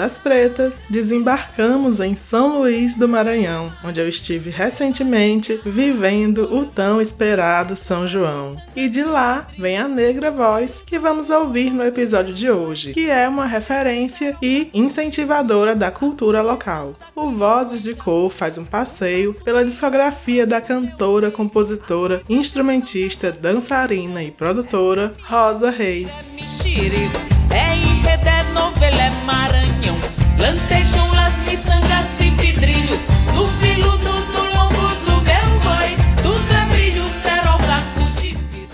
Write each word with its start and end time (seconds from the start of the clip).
das 0.00 0.16
Pretas, 0.16 0.76
desembarcamos 0.88 2.00
em 2.00 2.16
São 2.16 2.58
Luís 2.58 2.94
do 2.94 3.06
Maranhão, 3.06 3.70
onde 3.84 4.00
eu 4.00 4.08
estive 4.08 4.48
recentemente 4.48 5.60
vivendo 5.62 6.48
o 6.56 6.64
tão 6.64 7.02
esperado 7.02 7.76
São 7.76 8.08
João. 8.08 8.56
E 8.74 8.88
de 8.88 9.04
lá 9.04 9.46
vem 9.58 9.76
a 9.76 9.86
negra 9.86 10.30
voz 10.30 10.82
que 10.86 10.98
vamos 10.98 11.28
ouvir 11.28 11.70
no 11.70 11.84
episódio 11.84 12.32
de 12.32 12.50
hoje, 12.50 12.92
que 12.92 13.10
é 13.10 13.28
uma 13.28 13.44
referência 13.44 14.34
e 14.40 14.70
incentivadora 14.72 15.76
da 15.76 15.90
cultura 15.90 16.40
local. 16.40 16.94
O 17.14 17.28
Vozes 17.28 17.82
de 17.82 17.94
Cor 17.94 18.30
faz 18.30 18.56
um 18.56 18.64
passeio 18.64 19.34
pela 19.44 19.62
discografia 19.62 20.46
da 20.46 20.62
cantora, 20.62 21.30
compositora, 21.30 22.22
instrumentista, 22.26 23.30
dançarina 23.30 24.22
e 24.22 24.30
produtora 24.30 25.12
Rosa 25.28 25.70
Reis. 25.70 26.30
É 27.50 28.49
enredé, 28.70 28.74
novela 28.74 29.02
é 29.02 29.10
Maranhão. 29.24 29.96
Plantation, 30.36 31.12
las 31.14 31.36
miçangas 31.46 32.06
e 32.20 32.30
vidrinhos. 32.30 33.00
No 33.34 33.46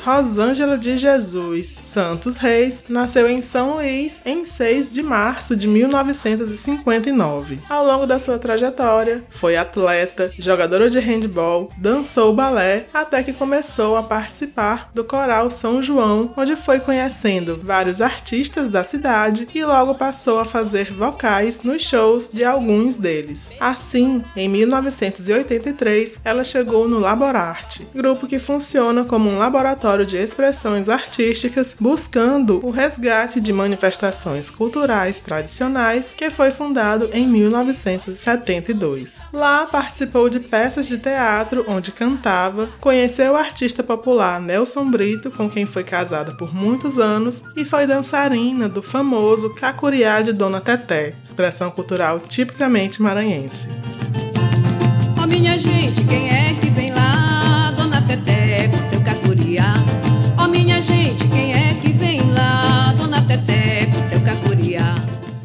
Rosângela 0.06 0.78
de 0.78 0.96
Jesus 0.96 1.80
Santos 1.82 2.36
Reis 2.36 2.84
nasceu 2.88 3.28
em 3.28 3.42
São 3.42 3.74
Luís 3.74 4.22
em 4.24 4.44
6 4.46 4.88
de 4.88 5.02
março 5.02 5.56
de 5.56 5.66
1959. 5.66 7.58
Ao 7.68 7.84
longo 7.84 8.06
da 8.06 8.16
sua 8.16 8.38
trajetória, 8.38 9.24
foi 9.30 9.56
atleta, 9.56 10.30
jogadora 10.38 10.88
de 10.88 11.00
handball, 11.00 11.72
dançou 11.76 12.32
balé, 12.32 12.86
até 12.94 13.20
que 13.24 13.32
começou 13.32 13.96
a 13.96 14.02
participar 14.04 14.92
do 14.94 15.02
Coral 15.02 15.50
São 15.50 15.82
João, 15.82 16.32
onde 16.36 16.54
foi 16.54 16.78
conhecendo 16.78 17.60
vários 17.60 18.00
artistas 18.00 18.68
da 18.68 18.84
cidade 18.84 19.48
e 19.52 19.64
logo 19.64 19.96
passou 19.96 20.38
a 20.38 20.44
fazer 20.44 20.92
vocais 20.92 21.64
nos 21.64 21.82
shows 21.82 22.30
de 22.32 22.44
alguns 22.44 22.94
deles. 22.94 23.50
Assim, 23.58 24.22
em 24.36 24.48
1983, 24.48 26.20
ela 26.24 26.44
chegou 26.44 26.86
no 26.86 27.00
Laborarte, 27.00 27.88
grupo 27.92 28.28
que 28.28 28.38
funciona 28.38 29.04
como 29.04 29.28
um 29.28 29.38
laboratório 29.38 29.95
de 30.04 30.16
expressões 30.16 30.88
artísticas 30.88 31.76
buscando 31.78 32.60
o 32.66 32.70
resgate 32.70 33.40
de 33.40 33.52
manifestações 33.52 34.50
culturais 34.50 35.20
tradicionais 35.20 36.12
que 36.16 36.30
foi 36.30 36.50
fundado 36.50 37.08
em 37.12 37.26
1972. 37.26 39.22
Lá 39.32 39.66
participou 39.66 40.28
de 40.28 40.40
peças 40.40 40.88
de 40.88 40.98
teatro 40.98 41.64
onde 41.68 41.92
cantava, 41.92 42.68
conheceu 42.80 43.32
o 43.32 43.36
artista 43.36 43.82
popular 43.82 44.40
Nelson 44.40 44.90
Brito, 44.90 45.30
com 45.30 45.48
quem 45.48 45.64
foi 45.66 45.84
casada 45.84 46.32
por 46.32 46.54
muitos 46.54 46.98
anos, 46.98 47.44
e 47.54 47.64
foi 47.64 47.86
dançarina 47.86 48.68
do 48.68 48.82
famoso 48.82 49.54
Cacuriá 49.54 50.20
de 50.20 50.32
Dona 50.32 50.60
Teté, 50.60 51.14
expressão 51.22 51.70
cultural 51.70 52.20
tipicamente 52.20 53.00
maranhense. 53.00 53.68
Gente, 61.16 61.28
quem 61.28 61.54
é 61.54 61.75
que 61.75 61.88
vem 61.93 62.21
lá? 62.32 62.93
Dona 62.93 63.22
Teté 63.22 63.87
com 63.87 64.09
seu 64.09 64.21
cacuriá. 64.21 64.97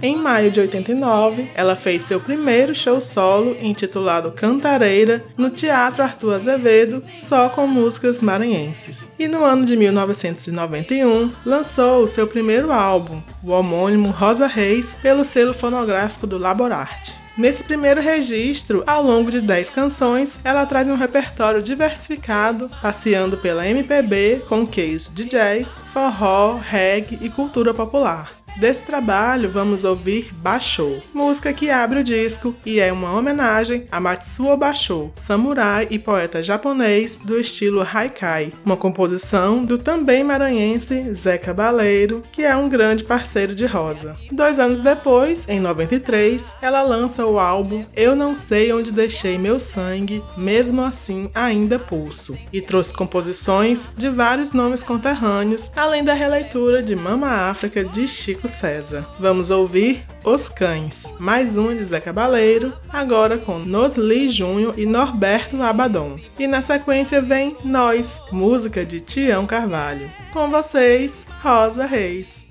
Em 0.02 0.16
maio 0.16 0.50
de 0.50 0.59
89, 0.59 1.52
ela 1.54 1.76
fez 1.76 2.02
seu 2.02 2.20
primeiro 2.20 2.74
show 2.74 3.00
solo, 3.00 3.56
intitulado 3.62 4.32
Cantareira, 4.32 5.23
no 5.38 5.52
Teatro 5.52 6.03
Arthur 6.03 6.34
Azevedo, 6.34 7.03
só 7.16 7.50
com 7.50 7.68
músicas 7.68 8.20
maranhenses. 8.20 9.08
E 9.20 9.28
no 9.28 9.44
ano 9.46 9.64
de 9.64 9.78
1991, 9.78 11.32
lançou 11.46 12.03
o 12.03 12.08
seu 12.08 12.26
primeiro 12.26 12.72
álbum, 12.72 13.22
o 13.44 13.52
homônimo 13.52 14.09
Rosa 14.09 14.47
Reis, 14.47 14.97
pelo 15.02 15.24
selo 15.24 15.53
fonográfico 15.53 16.26
do 16.26 16.40
Laborarte. 16.40 17.21
Nesse 17.41 17.64
primeiro 17.64 17.99
registro, 17.99 18.84
ao 18.85 19.02
longo 19.02 19.32
de 19.32 19.41
10 19.41 19.72
canções, 19.72 20.38
ela 20.43 20.64
traz 20.64 20.88
um 20.88 20.96
repertório 20.96 21.59
diversificado, 21.59 22.70
passeando 22.84 23.35
pela 23.35 23.67
MPB 23.67 24.43
com 24.47 24.67
case 24.67 25.09
de 25.09 25.26
jazz, 25.26 25.79
forró, 25.91 26.59
reggae 26.61 27.17
e 27.20 27.32
cultura 27.32 27.73
popular. 27.73 28.41
Desse 28.58 28.84
trabalho, 28.84 29.50
vamos 29.50 29.84
ouvir 29.84 30.32
Basho, 30.34 31.02
música 31.14 31.53
que 31.53 31.70
abre 31.70 32.00
o 32.00 32.03
disco 32.03 32.56
e 32.66 32.80
é 32.80 32.92
uma 32.92 33.12
homenagem 33.18 33.88
a 33.92 34.00
Matsuo 34.00 34.56
Basho, 34.58 35.12
samurai 35.16 35.88
e 35.90 35.98
poeta 35.98 36.44
japonês 36.44 37.18
do 37.18 37.40
estilo 37.40 37.82
haikai, 37.82 38.53
uma 38.64 38.78
composição 38.78 39.64
do 39.66 39.78
também 39.78 40.24
maranhense 40.24 41.14
Zé 41.14 41.38
Cabaleiro, 41.38 42.22
que 42.32 42.44
é 42.44 42.56
um 42.56 42.70
grande 42.70 43.03
parceiro 43.03 43.56
de 43.56 43.66
Rosa. 43.66 44.18
Dois 44.32 44.59
anos 44.59 44.80
depois, 44.80 45.48
em 45.48 45.59
93, 45.59 46.53
ela 46.62 46.82
lança 46.82 47.26
o 47.26 47.40
álbum 47.40 47.86
Eu 47.96 48.16
Não 48.16 48.36
Sei 48.36 48.72
Onde 48.74 48.92
Deixei 48.92 49.38
Meu 49.38 49.59
Sangue, 49.59 50.24
Mesmo 50.38 50.84
Assim 50.84 51.32
Ainda 51.34 51.80
Pulso, 51.80 52.38
e 52.52 52.62
trouxe 52.62 52.94
composições 52.94 53.88
de 53.98 54.09
vários 54.09 54.52
nomes 54.52 54.84
conterrâneos, 54.84 55.72
além 55.76 56.03
da 56.03 56.14
releitura 56.14 56.84
de 56.84 56.96
Mama 56.96 57.50
África 57.50 57.84
de 57.84 58.08
Chico 58.08 58.41
César. 58.49 59.08
Vamos 59.20 59.49
ouvir 59.49 60.05
Os 60.23 60.49
Cães, 60.49 61.14
mais 61.20 61.58
um 61.58 61.76
de 61.76 61.84
Zé 61.84 61.99
Cabaleiro, 61.99 62.73
agora 62.90 63.38
com 63.38 63.59
Nosli 63.59 64.29
Júnior 64.29 64.73
e 64.78 64.85
Norberto 64.85 65.61
Abaddon. 65.61 66.20
E 66.38 66.47
na 66.47 66.61
sequência 66.61 67.22
vem 67.22 67.55
Nós, 67.64 68.20
música 68.32 68.85
de 68.85 68.99
Tião 69.02 69.46
Carvalho. 69.46 70.11
Com 70.34 70.49
vocês, 70.49 71.26
Rosa 71.41 71.85
Reis. 71.85 72.41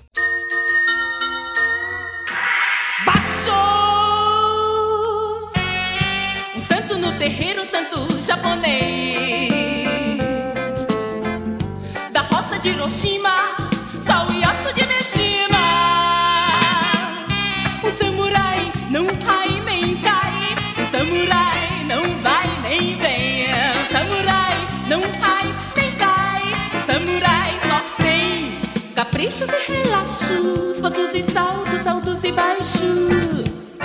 Um 6.57 6.67
santo 6.67 6.99
no 6.99 7.13
terreiro, 7.19 7.63
um 7.63 7.71
santo 7.71 8.23
japonês 8.23 9.51
Da 12.13 12.21
roça 12.23 12.59
de 12.59 12.71
Hiroshima 12.71 13.30
caprichos 29.21 29.49
e 29.51 29.73
relaxos, 29.73 30.81
passos 30.81 31.11
e 31.13 31.31
saltos, 31.31 31.87
altos 31.87 32.25
e 32.25 32.33
baixos. 32.33 33.77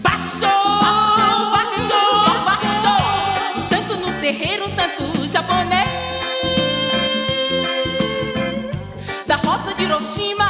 Baixou, 0.00 0.80
baixou, 1.52 2.44
baixou, 2.44 3.64
tanto 3.70 3.96
no 3.96 4.12
terreiro, 4.20 4.66
tanto 4.76 5.26
japonês. 5.26 5.88
Da 9.26 9.36
roça 9.36 9.72
de 9.74 9.84
Hiroshima, 9.84 10.45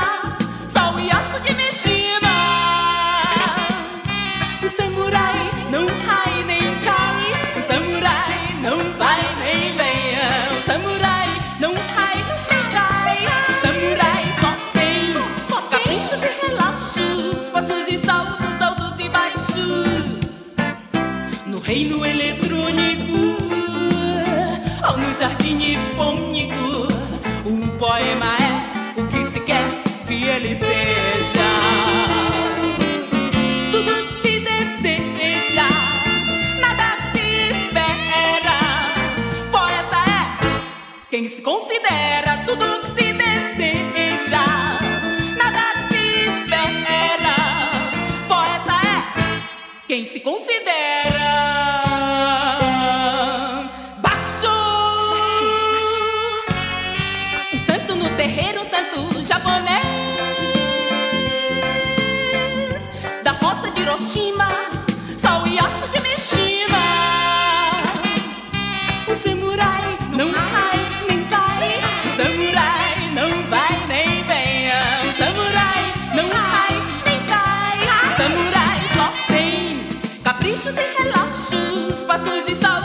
relaxos, 82.27 82.27
passos 82.27 82.49
e 82.49 82.76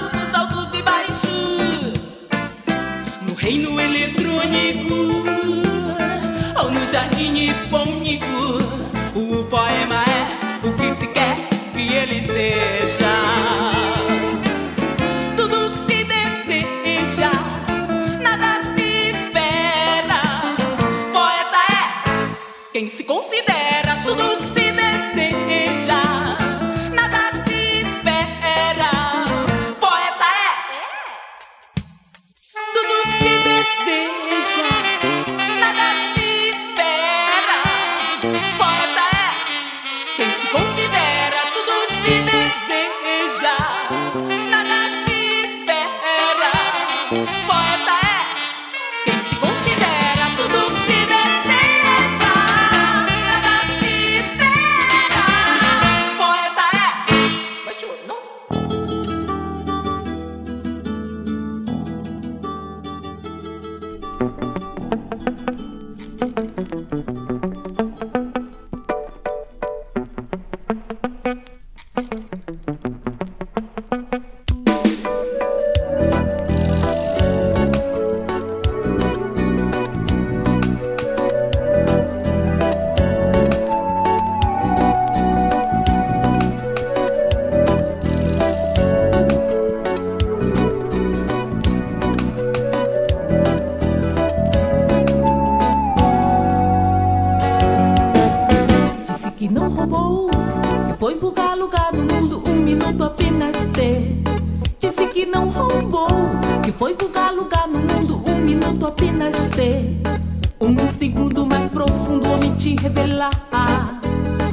omitir, 112.61 112.79
revelar. 112.81 113.31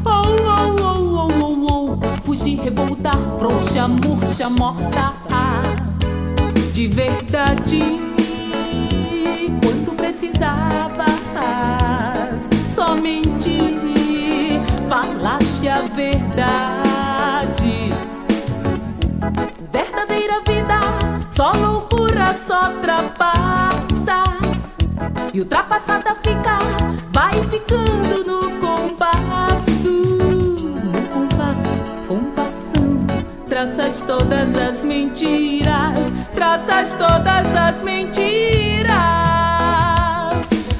Oh, 0.05 0.11
oh, 0.11 0.77
oh, 0.81 0.99
oh, 1.15 1.29
oh, 1.43 1.67
oh, 1.71 2.23
fugir, 2.25 2.61
revoltar, 2.63 3.17
frouxa, 3.39 3.87
murcha, 3.89 4.49
morta. 4.49 5.13
De 6.73 6.87
verdade, 6.89 7.83
quando 9.63 9.97
precisavas, 9.97 11.11
só 12.75 12.95
mentir, 12.95 14.63
falaste 14.89 15.69
a 15.69 15.81
verdade. 15.95 17.91
Verdadeira 19.73 20.41
vida, 20.47 20.81
só 21.35 21.53
loucura, 21.53 22.35
só 22.47 22.71
trapassa. 22.81 23.38
E 25.39 25.41
ultrapassada 25.41 26.17
fica, 26.17 26.59
vai 27.13 27.33
ficando 27.45 28.25
no 28.27 28.51
compasso. 28.59 29.89
No 30.83 31.09
compasso, 31.11 31.81
compassando, 32.09 33.25
traças 33.49 34.01
todas 34.01 34.59
as 34.59 34.83
mentiras, 34.83 35.97
traças 36.35 36.93
todas 36.95 37.57
as 37.57 37.81
mentiras. 37.85 38.91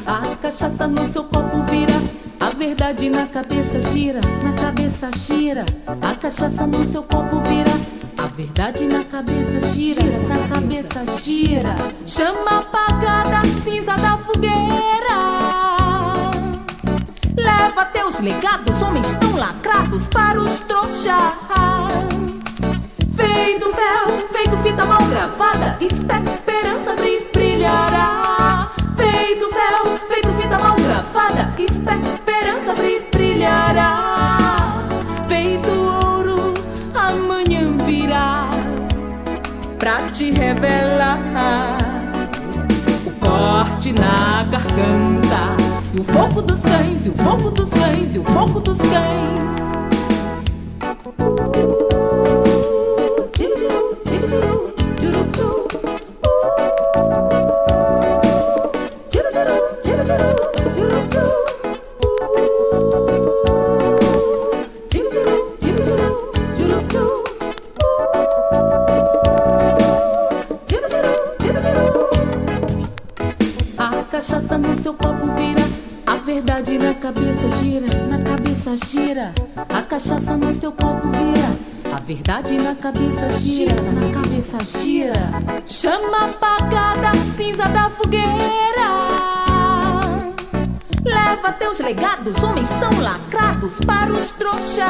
A 0.05 0.37
cachaça 0.43 0.89
no 0.89 1.09
seu 1.13 1.23
copo 1.23 1.63
vira. 1.71 1.95
A 2.41 2.51
verdade 2.51 3.09
na 3.09 3.29
cabeça 3.29 3.81
gira, 3.93 4.21
na 4.43 4.55
cabeça 4.55 5.09
gira. 5.17 5.65
A 5.87 6.17
cachaça 6.17 6.67
no 6.67 6.85
seu 6.85 7.05
copo 7.05 7.41
vira. 7.49 7.98
A 8.29 8.31
verdade 8.31 8.85
na 8.85 9.03
cabeça 9.05 9.59
gira, 9.73 10.03
na 10.29 10.37
cabeça 10.49 11.03
gira. 11.23 11.75
Chama 12.05 12.59
apagada, 12.59 13.41
cinza 13.65 13.97
da 13.97 14.19
fogueira. 14.19 15.19
Leva 17.35 17.87
teus 17.87 18.21
legados, 18.21 18.83
homens 18.83 19.15
tão 19.15 19.35
lacrados 19.35 20.07
para 20.09 20.39
os 20.39 20.61
trouxas. 20.61 21.15
Feito 23.17 23.71
fel, 23.73 24.29
feito 24.31 24.59
fita 24.59 24.85
mal 24.85 25.03
gravada, 25.09 25.79
espera 25.81 26.31
esperança 26.31 26.95
brilhará. 27.33 28.71
Feito 28.95 29.49
fel, 29.49 29.87
feito 30.07 30.29
fita 30.35 30.59
mal 30.59 30.77
gravada, 30.77 31.55
espera 31.59 32.07
esperança 32.15 32.75
brilhará. 33.11 33.98
Te 40.19 40.33
revelar. 40.33 41.79
O 43.07 43.11
corte 43.25 43.93
na 43.93 44.43
garganta, 44.51 45.55
e 45.95 46.01
o 46.01 46.05
fogo 46.05 46.43
dos 46.43 46.59
cães, 46.59 47.07
e 47.07 47.11
o 47.11 47.15
fogo 47.15 47.51
dos 47.53 47.69
cães, 47.69 48.17
e 48.17 48.19
o 48.19 48.25
fogo 48.25 48.59
dos 48.59 48.77
cães. 48.79 48.99
Verdade 76.41 76.79
na 76.79 76.95
cabeça 76.95 77.49
gira, 77.57 77.87
na 78.09 78.19
cabeça 78.23 78.77
gira. 78.77 79.33
A 79.69 79.83
cachaça 79.83 80.37
no 80.37 80.55
seu 80.55 80.71
copo 80.71 81.09
vira. 81.09 81.49
A 81.93 82.01
verdade 82.01 82.57
na 82.59 82.77
cabeça 82.77 83.29
gira, 83.41 83.75
na 83.83 84.13
cabeça 84.21 84.59
gira. 84.65 85.15
Chama 85.67 86.27
apagada, 86.27 87.11
cinza 87.37 87.65
da 87.69 87.91
fogueira. 87.91 88.89
Leva 91.05 91.53
teus 91.59 91.81
legados, 91.81 92.41
homens 92.41 92.69
tão 92.75 93.01
lacrados 93.01 93.75
para 93.85 94.13
os 94.13 94.31
trouxas. 94.31 94.87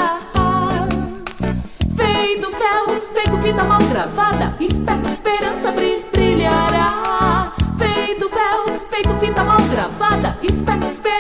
Feito 1.97 2.51
fel, 2.51 3.01
feito 3.15 3.39
fita 3.39 3.65
mal 3.65 3.79
gravada, 3.91 4.55
espera 4.61 5.01
esperança 5.15 5.73
bri- 5.73 6.05
brilhará. 6.13 7.53
Feito 7.79 8.29
fel, 8.29 8.81
feito 8.91 9.15
fita 9.19 9.43
mal 9.45 9.61
gravada, 9.71 10.37
espera 10.43 10.87
esperança 10.93 11.18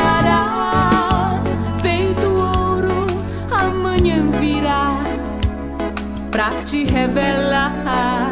brilhará. 0.00 1.42
Feito 1.82 2.26
ouro, 2.26 3.06
amanhã 3.50 4.30
virá 4.40 4.96
pra 6.30 6.50
te 6.64 6.84
revelar. 6.84 8.30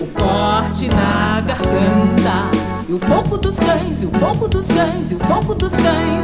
O 0.00 0.06
corte 0.06 0.88
na 0.88 1.40
garganta, 1.40 2.50
e 2.88 2.92
o 2.92 2.98
fogo 2.98 3.36
dos 3.38 3.54
cães, 3.56 4.02
e 4.02 4.06
o 4.06 4.10
fogo 4.18 4.48
dos 4.48 4.66
cães, 4.66 5.10
e 5.10 5.14
o 5.14 5.18
fogo 5.20 5.54
dos 5.54 5.70
cães. 5.70 6.22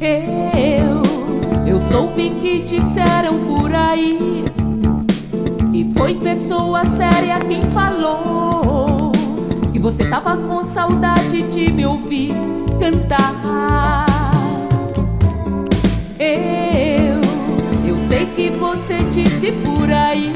Eu, 0.00 1.02
eu 1.66 1.80
soube 1.90 2.30
que 2.40 2.62
disseram 2.62 3.38
por 3.46 3.74
aí. 3.74 4.44
Foi 6.08 6.14
pessoa 6.14 6.86
séria 6.96 7.38
quem 7.40 7.60
falou. 7.74 9.12
Que 9.70 9.78
você 9.78 10.08
tava 10.08 10.38
com 10.38 10.64
saudade 10.72 11.42
de 11.42 11.70
me 11.70 11.84
ouvir 11.84 12.32
cantar. 12.80 14.06
Eu, 16.18 17.20
eu 17.86 18.08
sei 18.08 18.24
que 18.34 18.48
você 18.48 19.02
disse 19.10 19.52
por 19.62 19.92
aí. 19.92 20.32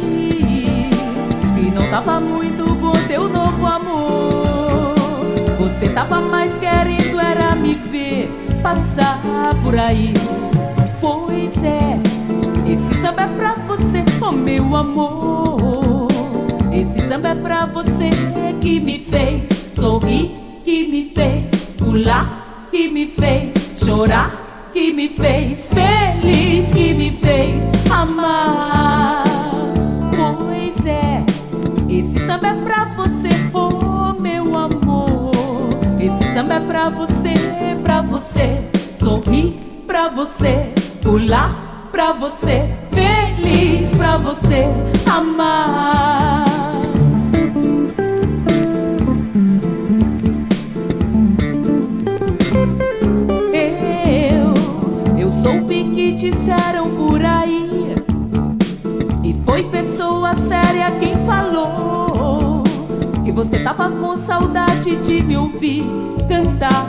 Que 1.54 1.70
não 1.70 1.88
tava 1.88 2.20
muito 2.20 2.74
bom 2.74 2.92
teu 3.08 3.30
novo 3.30 3.64
amor. 3.64 4.94
Você 5.58 5.88
tava 5.88 6.20
mais 6.20 6.52
querendo 6.58 7.18
era 7.18 7.54
me 7.54 7.76
ver 7.76 8.30
passar 8.62 9.18
por 9.64 9.78
aí. 9.78 10.12
Pois 11.00 11.56
é, 11.64 11.98
esse 12.70 13.00
samba 13.00 13.22
é 13.22 13.28
pra 13.28 13.54
você, 13.54 14.11
oh 14.22 14.32
meu 14.32 14.76
amor. 14.76 16.08
Esse 16.72 17.08
samba 17.08 17.28
é 17.30 17.34
pra 17.34 17.66
você 17.66 18.10
que 18.60 18.80
me 18.80 19.00
fez 19.00 19.42
sorrir, 19.74 20.30
que 20.64 20.86
me 20.86 21.10
fez 21.14 21.44
pular, 21.76 22.66
que 22.70 22.88
me 22.88 23.08
fez 23.08 23.52
chorar, 23.76 24.70
que 24.72 24.92
me 24.92 25.08
fez 25.08 25.58
feliz, 25.68 26.72
que 26.72 26.94
me 26.94 27.10
fez 27.10 27.62
amar. 27.90 29.24
Pois 30.16 30.86
é, 30.86 31.24
esse 31.88 32.26
samba 32.26 32.48
é 32.48 32.54
pra 32.54 32.84
você, 32.96 33.30
oh 33.52 34.20
meu 34.20 34.56
amor. 34.56 35.32
Esse 36.00 36.34
samba 36.34 36.54
é 36.54 36.60
pra 36.60 36.88
você, 36.90 37.34
pra 37.82 38.00
você 38.02 38.64
sorrir, 38.98 39.60
pra 39.86 40.08
você 40.08 40.72
pular, 41.02 41.88
pra 41.90 42.12
você 42.12 42.81
você 44.32 44.64
amar. 45.10 46.44
Eu, 53.52 54.54
eu 55.18 55.32
soube 55.42 55.84
que 55.94 56.12
disseram 56.12 56.90
por 56.96 57.22
aí 57.22 57.94
e 59.22 59.34
foi 59.44 59.64
pessoa 59.64 60.34
séria 60.48 60.90
quem 60.98 61.12
falou 61.26 62.62
que 63.24 63.32
você 63.32 63.58
tava 63.62 63.90
com 63.90 64.16
saudade 64.26 64.96
de 64.96 65.22
me 65.22 65.36
ouvir 65.36 65.84
cantar. 66.26 66.88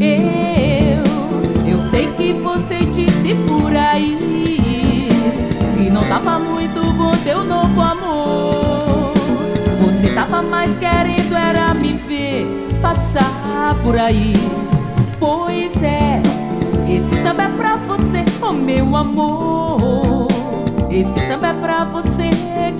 Eu, 0.00 1.02
eu 1.66 1.90
sei 1.90 2.06
que 2.16 2.32
você 2.34 2.84
disse 2.86 3.34
por 3.46 3.76
aí 3.76 4.31
tava 6.08 6.38
muito 6.38 6.92
bom 6.92 7.12
teu 7.24 7.44
novo 7.44 7.80
amor. 7.80 9.12
Você 9.80 10.14
tava 10.14 10.42
mais 10.42 10.76
querendo 10.78 11.34
era 11.34 11.74
me 11.74 11.94
ver 11.94 12.46
passar 12.80 13.74
por 13.82 13.98
aí. 13.98 14.34
Pois 15.18 15.70
é, 15.82 16.20
esse 16.88 17.22
samba 17.22 17.44
é 17.44 17.48
pra 17.48 17.76
você, 17.76 18.24
oh 18.42 18.52
meu 18.52 18.96
amor. 18.96 20.28
Esse 20.90 21.26
samba 21.26 21.48
é 21.48 21.54
pra 21.54 21.84
você 21.84 22.30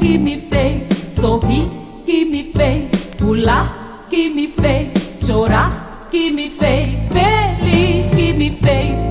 que 0.01 0.19
me 0.19 0.39
fez 0.39 0.89
sorrir, 1.21 1.71
que 2.05 2.25
me 2.25 2.45
fez 2.45 2.91
pular, 3.17 4.05
que 4.11 4.29
me 4.29 4.49
fez 4.49 4.93
chorar, 5.25 6.09
que 6.11 6.31
me 6.31 6.51
fez 6.51 7.09
feliz, 7.09 8.15
que 8.15 8.33
me 8.33 8.51
fez 8.51 9.02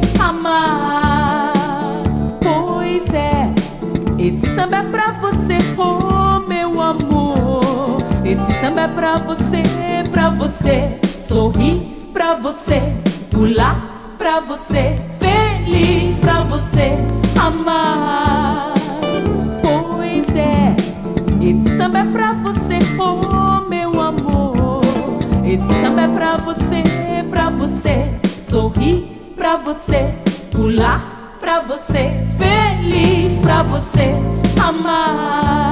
Esse 8.32 8.62
samba 8.62 8.84
é 8.84 8.88
pra 8.88 9.18
você, 9.18 9.62
pra 10.10 10.30
você 10.30 10.98
sorrir, 11.28 11.82
pra 12.14 12.36
você 12.36 12.82
pular, 13.30 14.16
pra 14.18 14.40
você 14.40 14.98
feliz, 15.20 16.18
pra 16.20 16.40
você 16.44 16.98
amar. 17.38 18.74
Pois 19.62 20.34
é, 20.34 20.74
esse 21.42 21.78
samba 21.78 22.00
é 22.00 22.06
pra 22.06 22.32
você, 22.32 22.80
oh 22.98 23.68
meu 23.68 24.00
amor. 24.00 24.82
Esse 25.44 25.82
samba 25.82 26.04
é 26.04 26.08
pra 26.08 26.38
você, 26.38 26.84
pra 27.30 27.50
você 27.50 28.16
sorrir, 28.50 29.34
pra 29.36 29.58
você 29.58 30.16
pular, 30.52 31.36
pra 31.38 31.60
você 31.60 32.26
feliz, 32.40 33.38
pra 33.42 33.62
você 33.64 34.16
amar. 34.58 35.71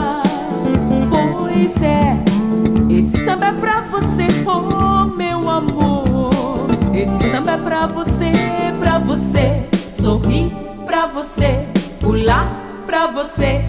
É 7.50 7.58
pra 7.58 7.88
você, 7.88 8.32
pra 8.79 9.00
você. 9.00 9.68
Sorrir, 10.00 10.51
pra 10.86 11.08
você. 11.08 11.68
Pular, 12.00 12.48
pra 12.86 13.08
você 13.08 13.68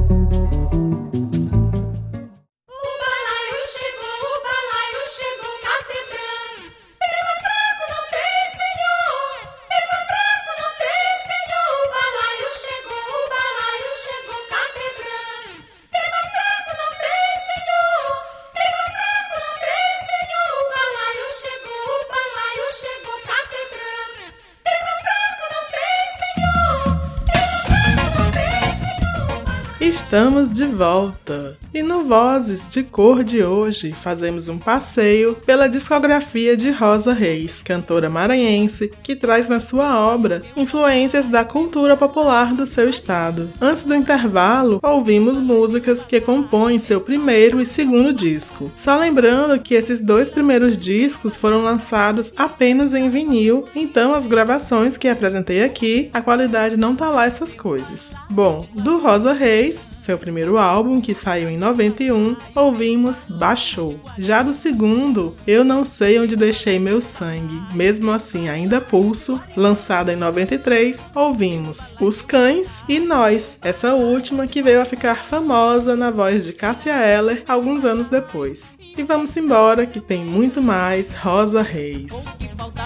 Volta! 30.71 31.57
E 31.73 31.83
no 31.83 32.03
Vozes 32.03 32.67
de 32.69 32.81
Cor 32.81 33.23
de 33.23 33.43
hoje 33.43 33.91
fazemos 33.91 34.47
um 34.47 34.57
passeio 34.57 35.35
pela 35.45 35.67
discografia 35.67 36.55
de 36.55 36.71
Rosa 36.71 37.13
Reis, 37.13 37.61
cantora 37.61 38.09
maranhense 38.09 38.91
que 39.03 39.15
traz 39.15 39.47
na 39.49 39.59
sua 39.59 39.99
obra 39.99 40.41
influências 40.55 41.25
da 41.27 41.43
cultura 41.43 41.97
popular 41.97 42.53
do 42.53 42.65
seu 42.65 42.89
estado. 42.89 43.51
Antes 43.59 43.83
do 43.83 43.93
intervalo, 43.93 44.79
ouvimos 44.81 45.41
músicas 45.41 46.05
que 46.05 46.21
compõem 46.21 46.79
seu 46.79 47.01
primeiro 47.01 47.61
e 47.61 47.65
segundo 47.65 48.13
disco. 48.13 48.71
Só 48.75 48.97
lembrando 48.97 49.59
que 49.59 49.73
esses 49.73 49.99
dois 49.99 50.31
primeiros 50.31 50.77
discos 50.77 51.35
foram 51.35 51.63
lançados 51.63 52.33
apenas 52.37 52.93
em 52.93 53.09
vinil, 53.09 53.65
então 53.75 54.13
as 54.13 54.25
gravações 54.25 54.97
que 54.97 55.07
apresentei 55.07 55.63
aqui, 55.63 56.09
a 56.13 56.21
qualidade 56.21 56.77
não 56.77 56.95
tá 56.95 57.09
lá 57.09 57.25
essas 57.25 57.53
coisas. 57.53 58.11
Bom, 58.29 58.65
do 58.73 58.99
Rosa 58.99 59.33
Reis, 59.33 59.85
seu 60.11 60.17
primeiro 60.17 60.57
álbum, 60.57 60.99
que 60.99 61.15
saiu 61.15 61.49
em 61.49 61.57
91, 61.57 62.35
ouvimos 62.53 63.23
Baixou. 63.29 63.97
Já 64.17 64.43
do 64.43 64.53
segundo, 64.53 65.37
Eu 65.47 65.63
Não 65.63 65.85
Sei 65.85 66.19
Onde 66.19 66.35
Deixei 66.35 66.77
Meu 66.79 66.99
Sangue, 66.99 67.61
mesmo 67.73 68.11
assim 68.11 68.49
ainda 68.49 68.81
pulso, 68.81 69.41
lançada 69.55 70.11
em 70.11 70.17
93, 70.17 71.07
ouvimos 71.15 71.95
Os 72.01 72.21
Cães 72.21 72.83
e 72.89 72.99
Nós, 72.99 73.57
essa 73.61 73.93
última 73.93 74.47
que 74.47 74.61
veio 74.61 74.81
a 74.81 74.85
ficar 74.85 75.23
famosa 75.23 75.95
na 75.95 76.11
voz 76.11 76.43
de 76.43 76.51
Cássia 76.51 76.91
Eller 76.91 77.45
alguns 77.47 77.85
anos 77.85 78.09
depois. 78.09 78.77
E 78.97 79.03
vamos 79.03 79.37
embora 79.37 79.85
que 79.85 80.01
tem 80.01 80.25
muito 80.25 80.61
mais 80.61 81.13
Rosa 81.13 81.61
Reis. 81.61 82.11
O 82.11 82.37
que 82.37 82.49
falta 82.49 82.81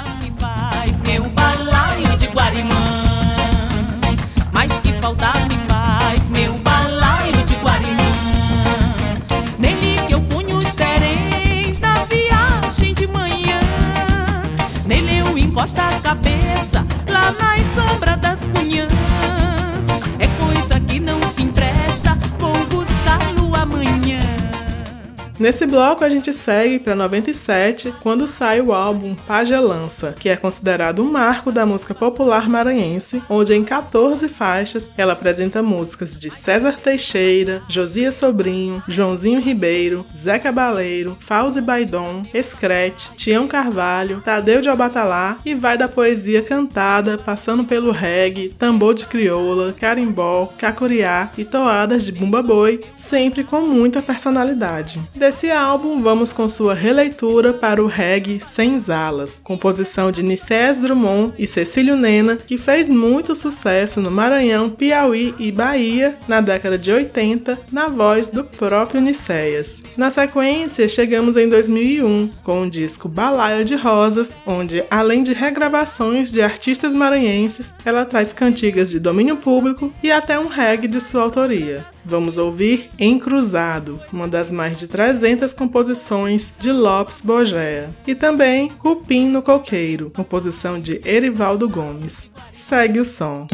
costa 15.65 15.94
Nesse 25.37 25.65
bloco 25.65 26.03
a 26.03 26.09
gente 26.09 26.33
segue 26.33 26.79
para 26.79 26.95
97, 26.95 27.93
quando 28.01 28.25
sai 28.25 28.61
o 28.61 28.71
álbum 28.71 29.15
Pagelança, 29.15 30.15
que 30.17 30.29
é 30.29 30.37
considerado 30.37 31.01
um 31.01 31.11
marco 31.11 31.51
da 31.51 31.65
música 31.65 31.93
popular 31.93 32.47
maranhense, 32.47 33.21
onde 33.29 33.53
em 33.53 33.63
14 33.63 34.29
faixas 34.29 34.89
ela 34.97 35.11
apresenta 35.11 35.61
músicas 35.61 36.17
de 36.17 36.31
César 36.31 36.77
Teixeira, 36.81 37.61
Josias 37.67 38.15
Sobrinho, 38.15 38.81
Joãozinho 38.87 39.41
Ribeiro, 39.41 40.05
Zé 40.17 40.39
Cabaleiro, 40.39 41.17
Fauzi 41.19 41.59
Baidon, 41.59 42.25
Escrete, 42.33 43.11
Tião 43.17 43.45
Carvalho, 43.45 44.21
Tadeu 44.23 44.61
de 44.61 44.69
Albatalá 44.69 45.37
e 45.45 45.53
vai 45.53 45.77
da 45.77 45.89
poesia 45.89 46.41
cantada, 46.41 47.17
passando 47.17 47.65
pelo 47.65 47.91
reggae, 47.91 48.49
tambor 48.57 48.93
de 48.93 49.05
crioula, 49.05 49.73
carimbó, 49.73 50.53
cacuriá 50.57 51.29
e 51.37 51.43
toadas 51.43 52.05
de 52.05 52.13
bumba 52.13 52.41
boi, 52.41 52.85
sempre 52.95 53.43
com 53.43 53.59
muita 53.61 54.01
personalidade. 54.01 55.01
Desse 55.25 55.49
álbum, 55.49 56.03
vamos 56.03 56.31
com 56.31 56.47
sua 56.47 56.75
releitura 56.75 57.51
para 57.51 57.83
o 57.83 57.87
reggae 57.87 58.39
Sem 58.39 58.77
Alas, 58.89 59.39
composição 59.43 60.11
de 60.11 60.21
Nicés 60.21 60.79
Drummond 60.79 61.33
e 61.35 61.47
Cecílio 61.47 61.95
Nena, 61.95 62.37
que 62.37 62.59
fez 62.59 62.91
muito 62.91 63.35
sucesso 63.35 63.99
no 63.99 64.11
Maranhão, 64.11 64.69
Piauí 64.69 65.33
e 65.39 65.51
Bahia 65.51 66.15
na 66.27 66.41
década 66.41 66.77
de 66.77 66.91
80, 66.91 67.59
na 67.71 67.87
voz 67.87 68.27
do 68.27 68.43
próprio 68.43 69.01
Nicéias. 69.01 69.81
Na 69.97 70.11
sequência, 70.11 70.87
chegamos 70.87 71.35
em 71.37 71.49
2001 71.49 72.29
com 72.43 72.61
o 72.61 72.69
disco 72.69 73.09
Balaio 73.09 73.65
de 73.65 73.73
Rosas, 73.73 74.35
onde, 74.45 74.83
além 74.91 75.23
de 75.23 75.33
regravações 75.33 76.29
de 76.29 76.39
artistas 76.39 76.93
maranhenses, 76.93 77.73
ela 77.83 78.05
traz 78.05 78.31
cantigas 78.31 78.91
de 78.91 78.99
domínio 78.99 79.37
público 79.37 79.91
e 80.03 80.11
até 80.11 80.37
um 80.37 80.45
reggae 80.47 80.87
de 80.87 81.01
sua 81.01 81.23
autoria. 81.23 81.94
Vamos 82.05 82.37
ouvir 82.37 82.89
Encruzado, 82.99 83.99
uma 84.13 84.27
das 84.27 84.51
mais 84.51 84.77
de 84.77 84.87
300 84.87 85.51
composições 85.53 86.53
de 86.59 86.71
Lopes 86.71 87.21
Bogea. 87.21 87.89
E 88.05 88.13
também 88.13 88.69
Cupim 88.69 89.27
no 89.27 89.41
Coqueiro, 89.41 90.11
composição 90.11 90.79
de 90.79 91.01
Erivaldo 91.03 91.67
Gomes. 91.67 92.29
Segue 92.53 92.99
o 92.99 93.05
som. 93.05 93.47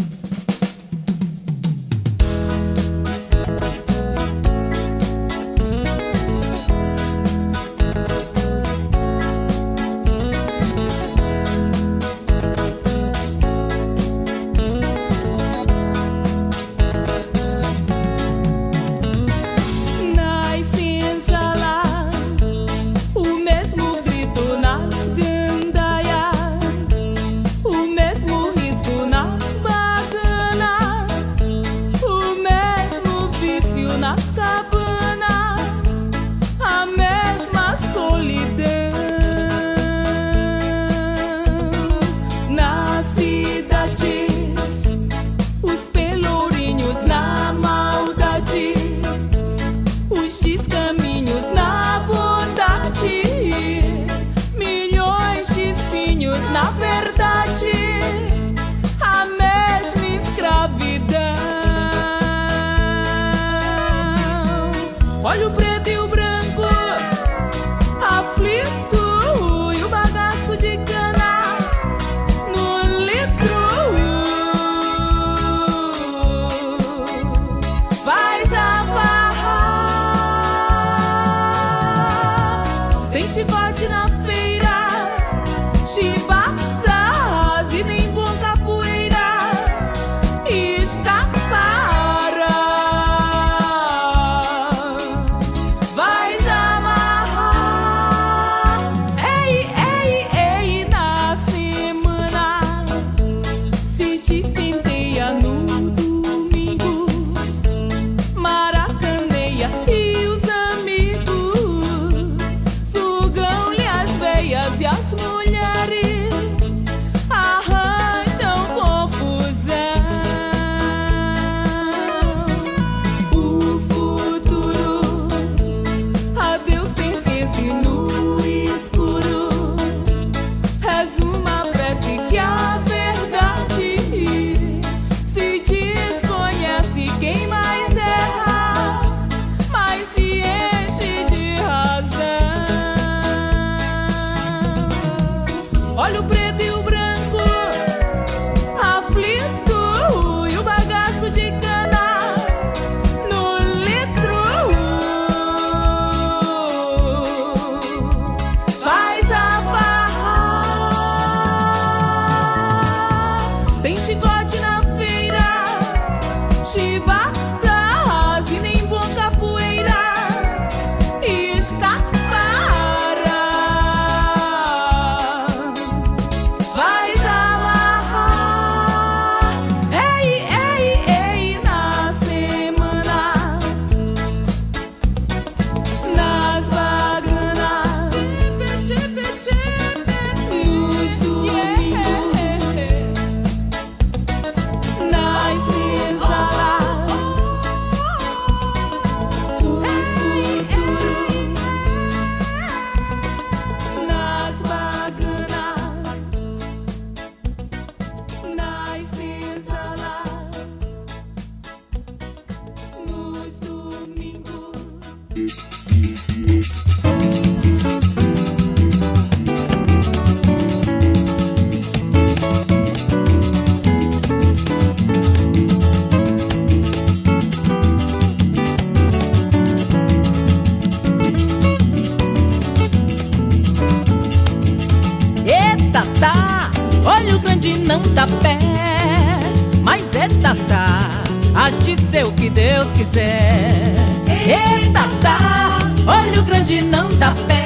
Ser 242.21 242.27
o 242.27 242.31
que 242.33 242.49
Deus 242.49 242.87
quiser. 242.95 243.93
Eita, 244.27 245.07
tá, 245.21 245.77
olha 246.05 246.39
o 246.39 246.43
grande 246.43 246.81
não 246.83 247.09
dá 247.09 247.33
pé. 247.47 247.65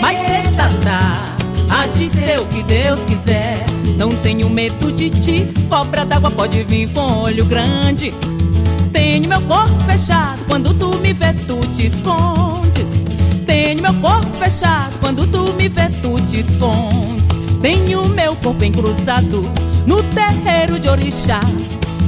Mas 0.00 0.18
eita, 0.18 0.68
tá, 0.82 1.24
a 1.68 1.86
de 1.88 2.08
ser 2.08 2.40
o 2.40 2.46
que 2.46 2.62
Deus 2.62 3.00
quiser. 3.00 3.64
Não 3.96 4.08
tenho 4.08 4.48
medo 4.48 4.92
de 4.92 5.10
ti, 5.10 5.48
cobra 5.68 6.06
d'água 6.06 6.30
pode 6.30 6.62
vir 6.64 6.88
com 6.92 7.22
olho 7.22 7.44
grande. 7.44 8.14
Tenho 8.92 9.28
meu 9.28 9.42
corpo 9.42 9.78
fechado, 9.80 10.38
quando 10.46 10.72
tu 10.74 10.96
me 10.98 11.12
vê, 11.12 11.32
tu 11.34 11.60
te 11.74 11.88
escondes. 11.88 12.86
Tenho 13.44 13.82
meu 13.82 13.94
corpo 13.94 14.32
fechado, 14.38 14.94
quando 15.00 15.26
tu 15.26 15.52
me 15.54 15.68
vê, 15.68 15.88
tu 16.00 16.18
te 16.28 16.40
escondes. 16.40 17.24
Tenho 17.60 18.08
meu 18.08 18.34
corpo 18.36 18.64
encruzado 18.64 19.42
no 19.86 20.02
terreiro 20.02 20.78
de 20.78 20.88
Orixá. 20.88 21.40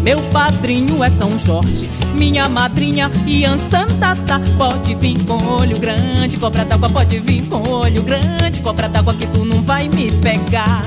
Meu 0.03 0.19
padrinho 0.33 1.05
é 1.05 1.11
São 1.11 1.39
Jorge, 1.39 1.89
minha 2.15 2.49
madrinha 2.49 3.11
Ian 3.27 3.59
Santata. 3.71 4.41
Pode 4.57 4.95
vir 4.95 5.23
com 5.25 5.37
olho 5.47 5.79
grande, 5.79 6.39
cobra 6.39 6.65
d'água 6.65 6.89
pode 6.89 7.19
vir 7.19 7.43
com 7.49 7.63
olho 7.69 8.03
grande, 8.03 8.61
cobra 8.61 8.89
d'água 8.89 9.13
que 9.15 9.27
tu 9.27 9.45
não 9.45 9.63
vai 9.63 9.89
me 9.89 10.11
pegar. 10.11 10.81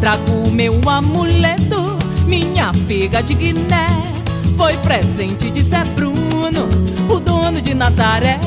Trago 0.00 0.50
meu 0.50 0.80
amuleto, 0.88 1.98
minha 2.26 2.72
figa 2.86 3.22
de 3.22 3.34
Guiné. 3.34 3.86
Foi 4.56 4.74
presente 4.78 5.50
de 5.50 5.62
Zé 5.62 5.84
Bruno, 5.94 6.68
o 7.10 7.20
dono 7.20 7.60
de 7.60 7.74
Nazaré. 7.74 8.40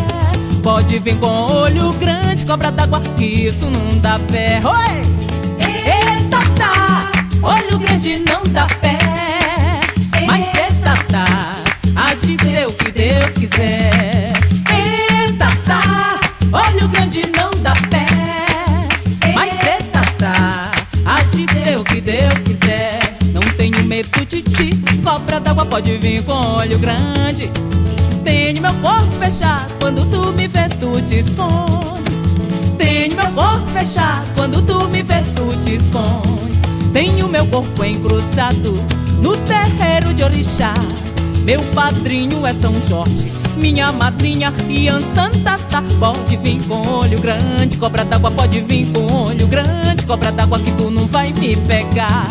Pode 0.64 0.98
vir 1.00 1.18
com 1.20 1.28
olho 1.28 1.94
grande, 1.94 2.44
cobra 2.44 2.72
d'água, 2.72 3.02
que 3.16 3.24
isso 3.24 3.70
não 3.70 4.00
dá 4.00 4.18
pé. 4.32 4.62
Oi! 4.64 5.02
Eita, 5.60 6.40
tá! 6.56 7.12
Olho 7.44 7.78
grande 7.78 8.20
não 8.20 8.42
dá 8.52 8.66
pé. 8.82 9.27
Mas 10.28 10.46
eita, 10.56 10.94
tá! 11.08 11.26
Há 11.96 12.14
de 12.14 12.38
ser 12.44 12.68
o 12.68 12.74
que 12.74 12.92
Deus 12.92 13.30
quiser. 13.30 14.34
Eita, 14.70 15.48
tá! 15.66 16.20
Olho 16.52 16.86
grande 16.90 17.22
não 17.38 17.50
dá 17.62 17.74
pé. 17.90 18.06
Mas 19.34 19.54
eita, 19.54 20.02
tá! 20.18 20.70
Há 21.06 21.24
de 21.24 21.50
ser 21.54 21.78
o 21.78 21.84
que 21.86 22.02
Deus 22.02 22.34
quiser. 22.44 23.00
Não 23.34 23.42
tenho 23.58 23.82
medo 23.86 24.26
de 24.26 24.42
ti, 24.42 24.72
cobra 25.02 25.40
d'água 25.40 25.66
pode 25.66 25.98
vir 25.98 26.22
com 26.24 26.34
olho 26.34 26.78
grande. 26.78 27.50
Tenho 28.26 28.62
meu 28.62 28.74
corpo 28.76 29.12
fechado, 29.20 29.74
quando 29.80 30.06
tu 30.12 30.34
me 30.34 30.50
vê, 30.50 30.68
tu 30.82 31.02
te 31.04 31.20
escondes. 31.20 32.76
Tenho 32.78 33.16
meu 33.16 33.32
corpo 33.32 33.66
fechado, 33.70 34.28
quando 34.36 34.62
tu 34.62 34.90
me 34.90 35.02
vê, 35.02 35.22
tu 35.36 35.48
te 35.64 35.76
escondes. 35.76 36.58
Tenho 36.92 37.30
meu 37.30 37.48
corpo 37.48 37.86
encruzado 37.86 38.76
no 39.22 39.36
terreiro 39.38 40.14
de 40.14 40.24
Orixá. 40.24 40.74
Meu 41.44 41.62
padrinho 41.74 42.46
é 42.46 42.54
São 42.54 42.74
Jorge, 42.82 43.32
minha 43.56 43.92
madrinha 43.92 44.54
Ian 44.68 45.00
Santata. 45.14 45.82
Pode 46.00 46.36
vir 46.38 46.62
com 46.64 46.82
olho 46.88 47.20
grande, 47.20 47.78
cobra 47.78 48.04
d'água 48.04 48.30
pode 48.32 48.60
vir 48.62 48.86
com 48.92 49.30
olho 49.30 49.48
grande, 49.48 50.06
cobra 50.06 50.32
d'água 50.32 50.60
que 50.60 50.72
tu 50.72 50.92
não 50.92 51.08
vai 51.08 51.32
me 51.34 51.56
pegar. 51.56 52.28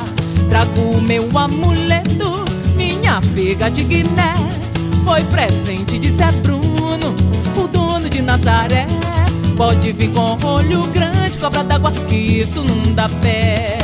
Trago 0.51 1.01
meu 1.01 1.27
amuleto, 1.37 2.45
minha 2.77 3.21
figa 3.35 3.71
de 3.71 3.85
Guiné. 3.85 4.35
Foi 5.05 5.23
presente 5.25 5.99
de 5.99 6.11
Zé 6.11 6.31
Bruno, 6.43 7.15
o 7.57 7.67
dono 7.69 8.09
de 8.09 8.21
Nazaré. 8.23 8.87
Pode 9.57 9.93
vir 9.93 10.13
com 10.13 10.37
olho 10.47 10.83
grande, 10.89 11.39
cobra 11.39 11.65
d'água, 11.65 11.91
que 11.91 12.15
isso 12.15 12.63
não 12.63 12.93
dá 12.93 13.09
pé. 13.09 13.79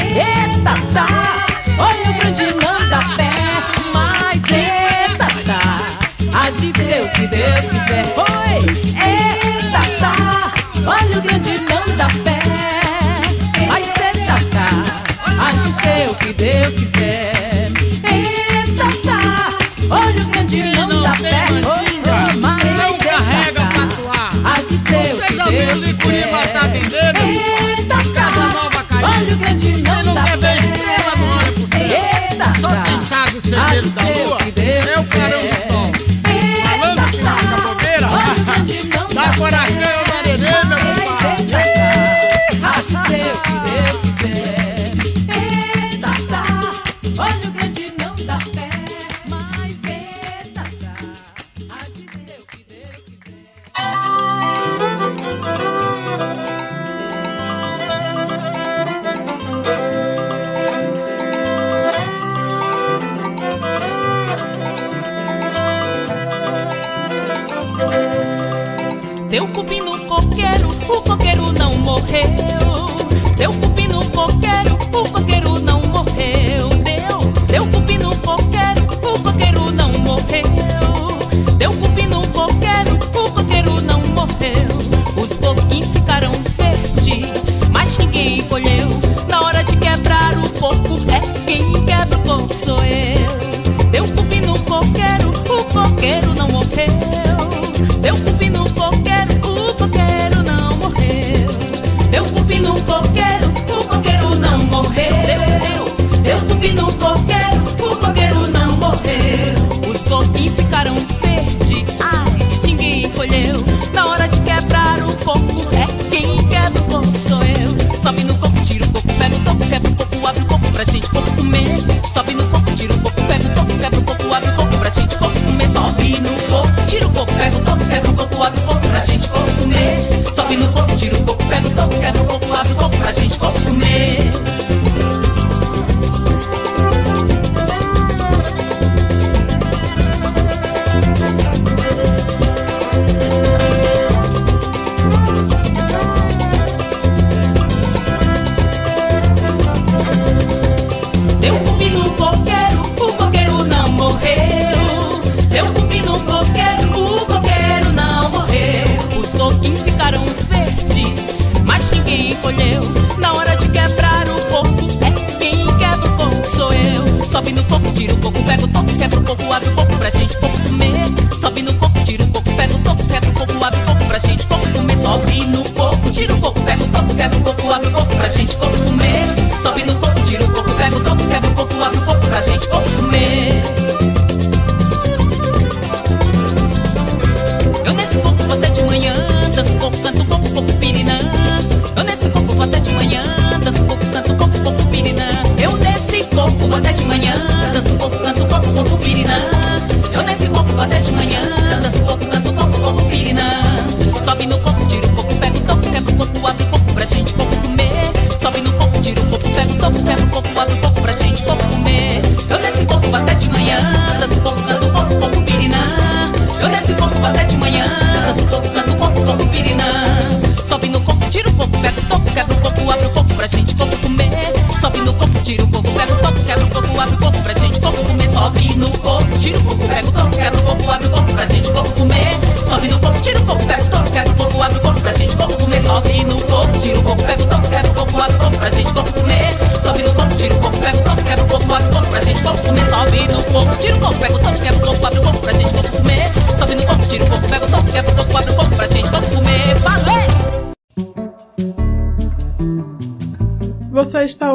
Eita, 0.00 0.74
tá, 0.92 1.47
olho 1.78 2.12
grande 2.18 2.44
não 2.54 2.88
dá 2.88 3.00
pé. 3.16 3.30
Mas 3.92 4.42
eita, 4.50 5.28
tá, 5.46 5.78
há 6.34 6.50
de 6.50 6.72
ser 6.72 7.02
o 7.02 7.08
que 7.12 7.26
Deus 7.26 7.64
quiser. 7.66 8.04
Oi, 8.16 8.56
eita, 8.96 9.82
tá, 9.98 10.14
olho 10.86 11.22
grande 11.22 11.58
não 11.58 11.96
dá 11.96 12.08
pé. 12.24 12.38
Mas 13.68 13.86
tá, 14.50 14.68
há 15.26 15.52
de 15.52 15.70
ser 15.82 16.10
o 16.10 16.14
que 16.14 16.32
Deus 16.32 16.74
quiser. 16.74 17.70
Eita, 18.04 18.88
tá, 19.04 19.20
olho 19.90 20.24
grande 20.26 20.62
não 20.76 21.02
dá 21.02 21.12
pé. 21.12 21.46
Oi, 21.50 22.00
mas 22.40 22.64
Não 22.64 22.98
carrega 22.98 23.48
eita, 23.48 23.60
tá, 23.60 23.70
patuá. 23.74 24.30
Há 24.44 24.60
de 24.62 24.76
ser 24.78 25.14
o 25.14 25.16
que 25.20 25.34
Deus 25.50 25.78
quiser. 25.84 27.14
Eita, 27.78 27.96
tá, 28.14 28.28
olha 29.02 29.34
o 29.34 29.36
grande 29.38 29.82
não 29.82 29.87
sabe 33.90 34.22
o 34.22 34.34
há 34.34 34.40
segredo 34.40 34.86
de 34.86 35.18
da 35.18 35.28
lua 35.28 35.40
do 35.40 35.68
sol. 35.68 35.92
Falando 36.64 37.10
que 37.10 37.16
Eita, 37.16 37.30
fica 37.36 37.56
bobeira, 37.60 38.08
dá 39.14 39.36
coração 39.36 39.87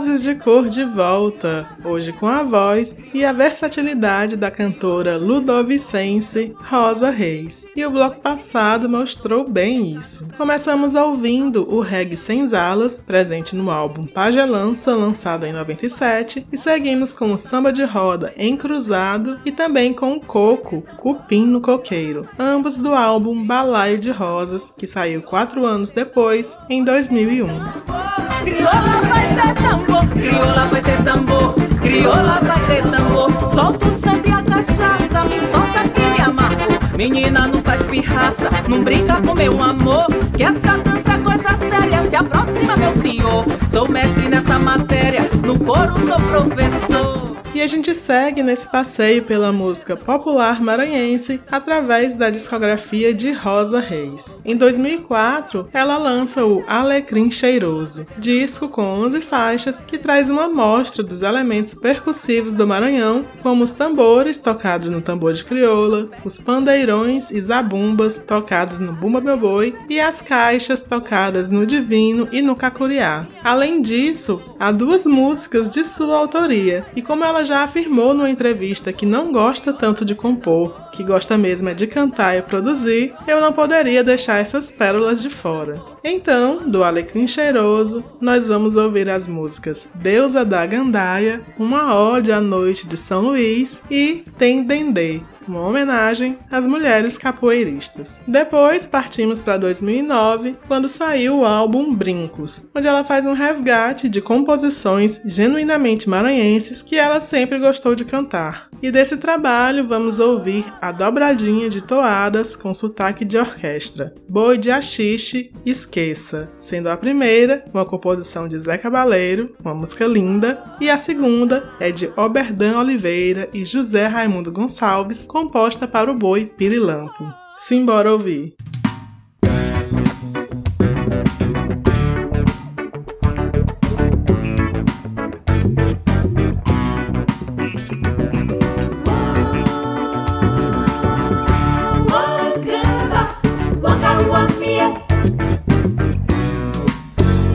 Vozes 0.00 0.22
de 0.22 0.34
Cor 0.34 0.66
de 0.66 0.82
volta, 0.82 1.68
hoje 1.84 2.10
com 2.10 2.26
a 2.26 2.42
voz 2.42 2.96
e 3.12 3.22
a 3.22 3.34
versatilidade 3.34 4.34
da 4.34 4.50
cantora 4.50 5.18
ludovicense 5.18 6.54
Rosa 6.58 7.10
Reis. 7.10 7.66
E 7.76 7.84
o 7.84 7.90
bloco 7.90 8.18
passado 8.18 8.88
mostrou 8.88 9.46
bem 9.46 9.98
isso. 9.98 10.26
Começamos 10.38 10.94
ouvindo 10.94 11.70
o 11.70 11.80
reggae 11.80 12.16
Sem 12.16 12.46
Alas, 12.56 12.98
presente 12.98 13.54
no 13.54 13.70
álbum 13.70 14.06
Pagelança, 14.06 14.94
lançado 14.94 15.44
em 15.44 15.52
97, 15.52 16.46
e 16.50 16.56
seguimos 16.56 17.12
com 17.12 17.34
o 17.34 17.38
samba 17.38 17.70
de 17.70 17.84
roda 17.84 18.32
Encruzado 18.38 19.38
e 19.44 19.52
também 19.52 19.92
com 19.92 20.14
o 20.14 20.20
coco 20.20 20.82
Cupim 20.96 21.44
no 21.44 21.60
Coqueiro, 21.60 22.26
ambos 22.38 22.78
do 22.78 22.94
álbum 22.94 23.44
Balaio 23.44 23.98
de 23.98 24.10
Rosas, 24.10 24.72
que 24.78 24.86
saiu 24.86 25.20
quatro 25.20 25.66
anos 25.66 25.92
depois, 25.92 26.56
em 26.70 26.82
2001. 26.82 28.29
Crioula 28.42 29.02
vai 29.08 29.34
ter 29.34 29.54
tambor, 29.62 30.06
crioula 30.08 30.66
vai 30.70 30.82
ter 30.82 31.02
tambor, 31.02 31.54
crioula 31.82 32.40
vai 32.42 32.60
ter 32.66 32.82
tambor. 32.90 33.30
Solta 33.54 33.86
o 33.86 33.98
santo 34.00 34.28
e 34.28 34.32
a 34.32 34.42
cachaça, 34.42 35.24
me 35.24 35.40
solta 35.50 35.88
que 35.88 36.00
me 36.00 36.20
amarrou. 36.20 36.78
Menina, 36.96 37.46
não 37.46 37.60
faz 37.62 37.82
pirraça, 37.84 38.50
não 38.68 38.82
brinca 38.82 39.20
com 39.20 39.34
meu 39.34 39.62
amor. 39.62 40.06
Que 40.36 40.44
essa 40.44 40.78
dança 40.78 41.12
é 41.12 41.18
coisa 41.18 41.58
séria, 41.58 42.08
se 42.08 42.16
aproxima, 42.16 42.76
meu 42.76 42.94
senhor. 43.02 43.44
Sou 43.70 43.88
mestre 43.88 44.28
nessa 44.28 44.58
matéria, 44.58 45.28
no 45.44 45.58
coro 45.58 45.94
sou 46.06 46.18
professor. 46.18 47.19
E 47.60 47.62
a 47.62 47.66
gente 47.66 47.94
segue 47.94 48.42
nesse 48.42 48.66
passeio 48.66 49.22
pela 49.22 49.52
música 49.52 49.94
popular 49.94 50.62
maranhense 50.62 51.42
através 51.52 52.14
da 52.14 52.30
discografia 52.30 53.12
de 53.12 53.32
Rosa 53.32 53.80
Reis. 53.80 54.40
Em 54.46 54.56
2004, 54.56 55.68
ela 55.70 55.98
lança 55.98 56.42
o 56.42 56.64
Alecrim 56.66 57.30
Cheiroso, 57.30 58.06
disco 58.16 58.66
com 58.70 58.80
11 58.80 59.20
faixas 59.20 59.78
que 59.78 59.98
traz 59.98 60.30
uma 60.30 60.44
amostra 60.44 61.02
dos 61.02 61.20
elementos 61.20 61.74
percussivos 61.74 62.54
do 62.54 62.66
Maranhão, 62.66 63.26
como 63.42 63.62
os 63.62 63.74
tambores 63.74 64.38
tocados 64.38 64.88
no 64.88 65.02
tambor 65.02 65.34
de 65.34 65.44
crioula, 65.44 66.08
os 66.24 66.38
pandeirões 66.38 67.30
e 67.30 67.42
zabumbas 67.42 68.20
tocados 68.26 68.78
no 68.78 68.94
bumba 68.94 69.20
meu 69.20 69.36
boi 69.36 69.76
e 69.86 70.00
as 70.00 70.22
caixas 70.22 70.80
tocadas 70.80 71.50
no 71.50 71.66
divino 71.66 72.26
e 72.32 72.40
no 72.40 72.56
cacuriá. 72.56 73.28
Além 73.44 73.82
disso, 73.82 74.40
há 74.58 74.72
duas 74.72 75.04
músicas 75.04 75.68
de 75.68 75.84
sua 75.84 76.16
autoria, 76.16 76.86
e 76.96 77.02
como 77.02 77.22
ela 77.22 77.49
já 77.50 77.64
afirmou 77.64 78.14
numa 78.14 78.30
entrevista 78.30 78.92
que 78.92 79.04
não 79.04 79.32
gosta 79.32 79.72
tanto 79.72 80.04
de 80.04 80.14
compor, 80.14 80.72
que 80.92 81.02
gosta 81.02 81.36
mesmo 81.36 81.68
é 81.68 81.74
de 81.74 81.88
cantar 81.88 82.38
e 82.38 82.42
produzir, 82.42 83.12
eu 83.26 83.40
não 83.40 83.52
poderia 83.52 84.04
deixar 84.04 84.38
essas 84.38 84.70
pérolas 84.70 85.20
de 85.20 85.28
fora. 85.28 85.82
Então, 86.04 86.70
do 86.70 86.84
Alecrim 86.84 87.26
Cheiroso, 87.26 88.04
nós 88.20 88.46
vamos 88.46 88.76
ouvir 88.76 89.10
as 89.10 89.26
músicas 89.26 89.88
Deusa 89.96 90.44
da 90.44 90.64
Gandaia, 90.64 91.42
Uma 91.58 91.92
Ode 91.98 92.30
à 92.30 92.40
Noite 92.40 92.86
de 92.86 92.96
São 92.96 93.22
Luís 93.22 93.82
e 93.90 94.24
Tem 94.38 94.62
Dendê, 94.62 95.20
uma 95.50 95.66
homenagem 95.66 96.38
às 96.50 96.66
mulheres 96.66 97.18
capoeiristas. 97.18 98.22
Depois 98.26 98.86
partimos 98.86 99.40
para 99.40 99.58
2009, 99.58 100.56
quando 100.68 100.88
saiu 100.88 101.40
o 101.40 101.44
álbum 101.44 101.92
Brincos, 101.94 102.70
onde 102.74 102.86
ela 102.86 103.02
faz 103.02 103.26
um 103.26 103.32
resgate 103.32 104.08
de 104.08 104.20
composições 104.20 105.20
genuinamente 105.24 106.08
maranhenses 106.08 106.82
que 106.82 106.96
ela 106.96 107.20
sempre 107.20 107.58
gostou 107.58 107.94
de 107.94 108.04
cantar. 108.04 108.70
E 108.82 108.90
desse 108.90 109.16
trabalho 109.18 109.86
vamos 109.86 110.18
ouvir 110.18 110.64
a 110.80 110.90
dobradinha 110.90 111.68
de 111.68 111.82
toadas 111.82 112.56
com 112.56 112.72
sotaque 112.72 113.26
de 113.26 113.36
orquestra, 113.36 114.14
Boi 114.26 114.56
de 114.56 114.70
Axixe, 114.70 115.52
Esqueça, 115.66 116.50
sendo 116.58 116.88
a 116.88 116.96
primeira 116.96 117.64
uma 117.74 117.84
composição 117.84 118.48
de 118.48 118.58
Zé 118.58 118.78
Cabaleiro, 118.78 119.54
uma 119.62 119.74
música 119.74 120.06
linda, 120.06 120.62
e 120.80 120.88
a 120.88 120.96
segunda 120.96 121.70
é 121.78 121.90
de 121.90 122.10
Oberdan 122.16 122.78
Oliveira 122.78 123.50
e 123.52 123.64
José 123.64 124.06
Raimundo 124.06 124.50
Gonçalves, 124.50 125.26
composta 125.40 125.88
para 125.88 126.10
o 126.10 126.14
boi 126.14 126.44
Pirilampo. 126.44 127.24
Simbora 127.56 128.12
ouvir! 128.12 128.54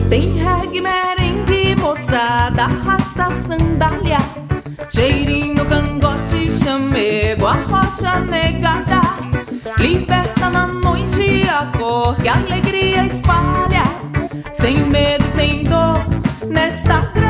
Tem 0.08 0.32
reggae, 0.32 0.80
merengue, 0.80 1.76
moçada, 1.80 2.66
rasta, 2.66 3.28
sandália, 3.46 4.18
cheirinho 4.88 5.35
comigo 6.96 7.46
a 7.46 7.52
rocha 7.52 8.20
negada. 8.20 9.02
Liberta 9.78 10.48
na 10.48 10.66
noite 10.66 11.46
a 11.48 11.70
cor 11.76 12.16
que 12.16 12.28
a 12.28 12.34
alegria 12.36 13.04
espalha. 13.04 13.84
Sem 14.54 14.78
medo 14.78 15.24
sem 15.36 15.62
dor, 15.62 15.98
nesta 16.48 17.00
graça. 17.14 17.25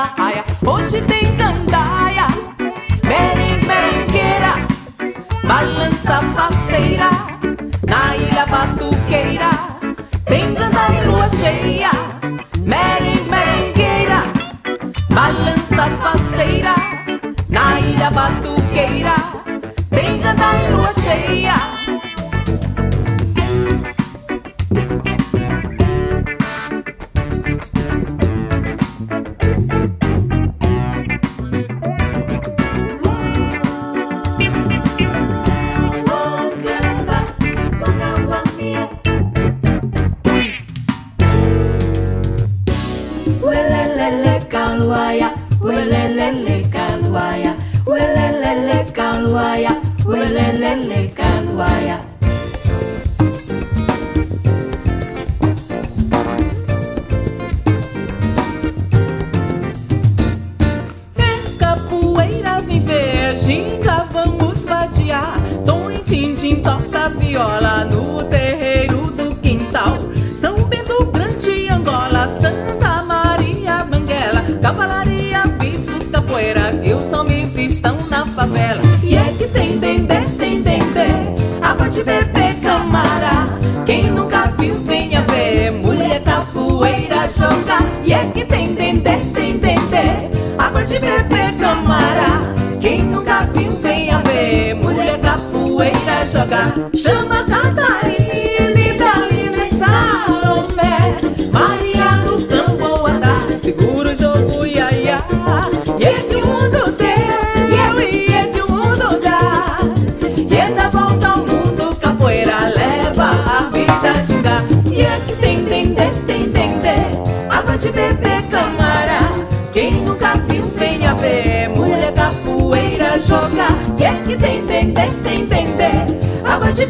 gandaia, 0.00 0.44
hoje 0.66 1.00
tem 1.02 1.36
gandaia. 1.36 2.26
Merengueira, 3.04 4.54
balança 5.44 6.22
faceira, 6.34 7.10
na 7.86 8.16
ilha 8.16 8.46
batuqueira, 8.46 9.50
tem 10.24 10.54
gandaia 10.54 11.04
em 11.04 11.06
lua 11.06 11.28
cheia. 11.28 11.90
Merengueira, 12.60 14.24
balança 15.10 15.90
faceira, 16.02 16.74
na 17.48 17.80
ilha 17.80 18.10
batuqueira, 18.10 19.16
tem 19.90 20.18
gandaia 20.20 20.68
em 20.68 20.72
lua 20.72 20.92
cheia. 20.92 21.39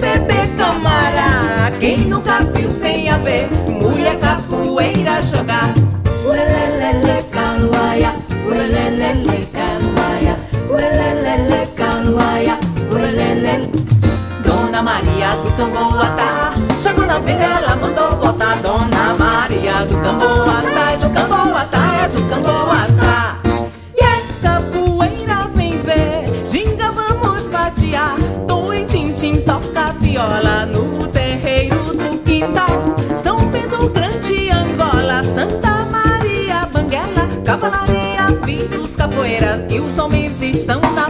bebê 0.00 0.46
Camara. 0.56 1.70
Quem 1.78 1.98
nunca 1.98 2.40
viu 2.52 2.68
tem 2.80 3.08
a 3.10 3.18
ver 3.18 3.48
Mulher 3.80 4.18
capoeira 4.18 5.22
jogar. 5.22 5.72
Uelelele 6.26 7.22
caluaia 7.30 8.12
Uelelele 8.46 9.46
caluaia 9.52 10.36
Uelelele 10.68 11.66
caluaia 11.76 12.58
Uelelele. 12.92 13.70
Dona 14.44 14.82
Maria 14.82 15.28
do 15.42 15.50
Cangoatá 15.56 16.52
ah, 16.52 16.80
Chegou 16.80 17.06
na 17.06 17.18
vila 17.18 17.69
Fiz 38.44 38.78
os 38.78 38.94
capoeira. 38.94 39.66
E 39.70 39.80
os 39.80 39.98
homens 39.98 40.40
estão 40.42 40.80
na 40.94 41.09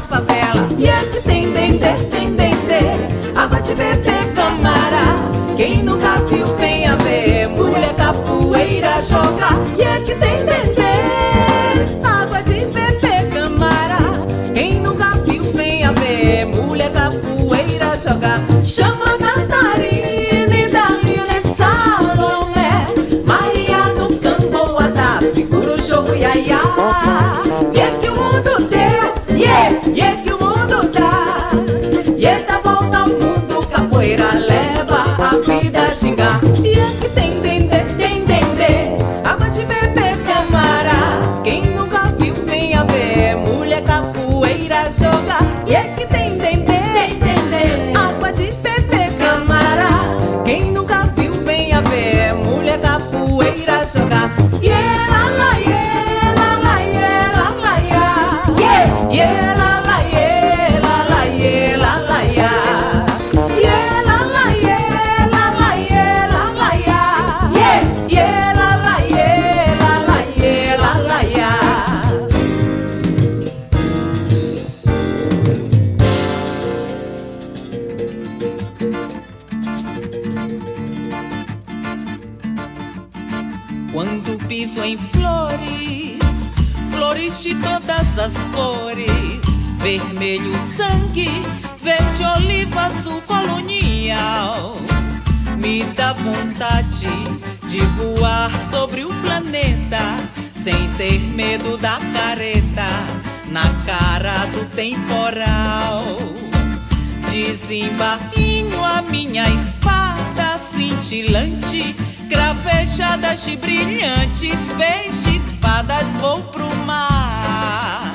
Peixes, 114.76 115.26
espadas, 115.26 116.06
vou 116.20 116.42
pro 116.44 116.76
mar. 116.86 118.12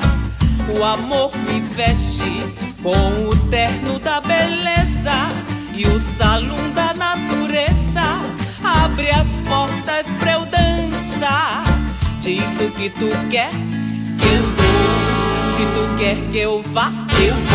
O 0.78 0.84
amor 0.84 1.30
me 1.36 1.60
veste 1.60 2.42
com 2.82 3.28
o 3.28 3.36
terno 3.50 3.98
da 4.00 4.20
beleza 4.20 5.28
e 5.74 5.86
o 5.86 6.00
salão 6.18 6.70
da 6.74 6.94
natureza. 6.94 7.76
Abre 8.62 9.10
as 9.10 9.26
portas 9.48 10.06
pra 10.18 10.32
eu 10.32 10.46
dançar. 10.46 11.64
Diz 12.20 12.42
o 12.60 12.70
que 12.72 12.90
tu 12.90 13.08
quer 13.30 13.50
que 13.50 14.26
eu 14.26 14.42
dou. 14.42 14.96
Se 15.56 15.64
tu 15.74 15.96
quer 15.98 16.16
que 16.30 16.38
eu 16.38 16.62
vá, 16.72 16.90
eu 17.20 17.45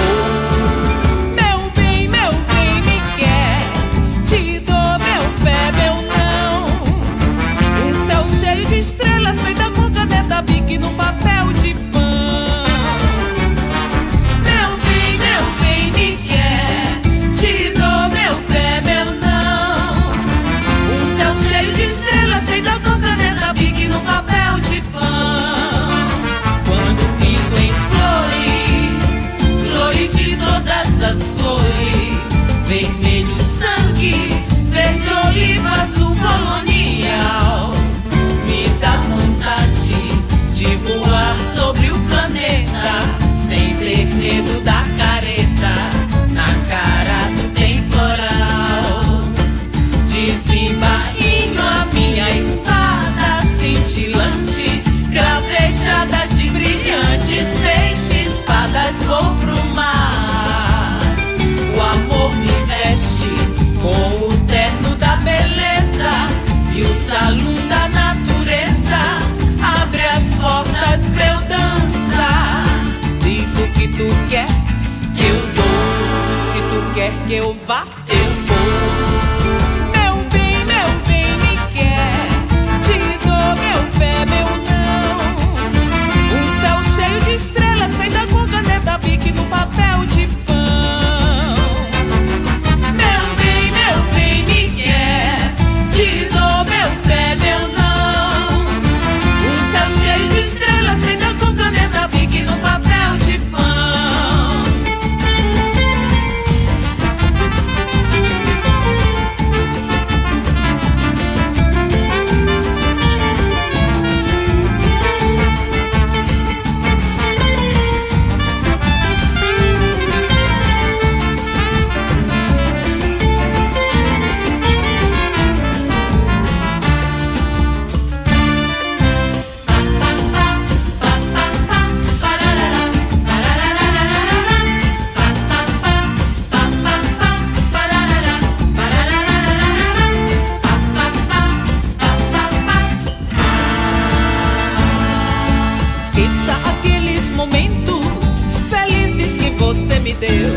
me 150.12 150.14
deu. 150.16 150.50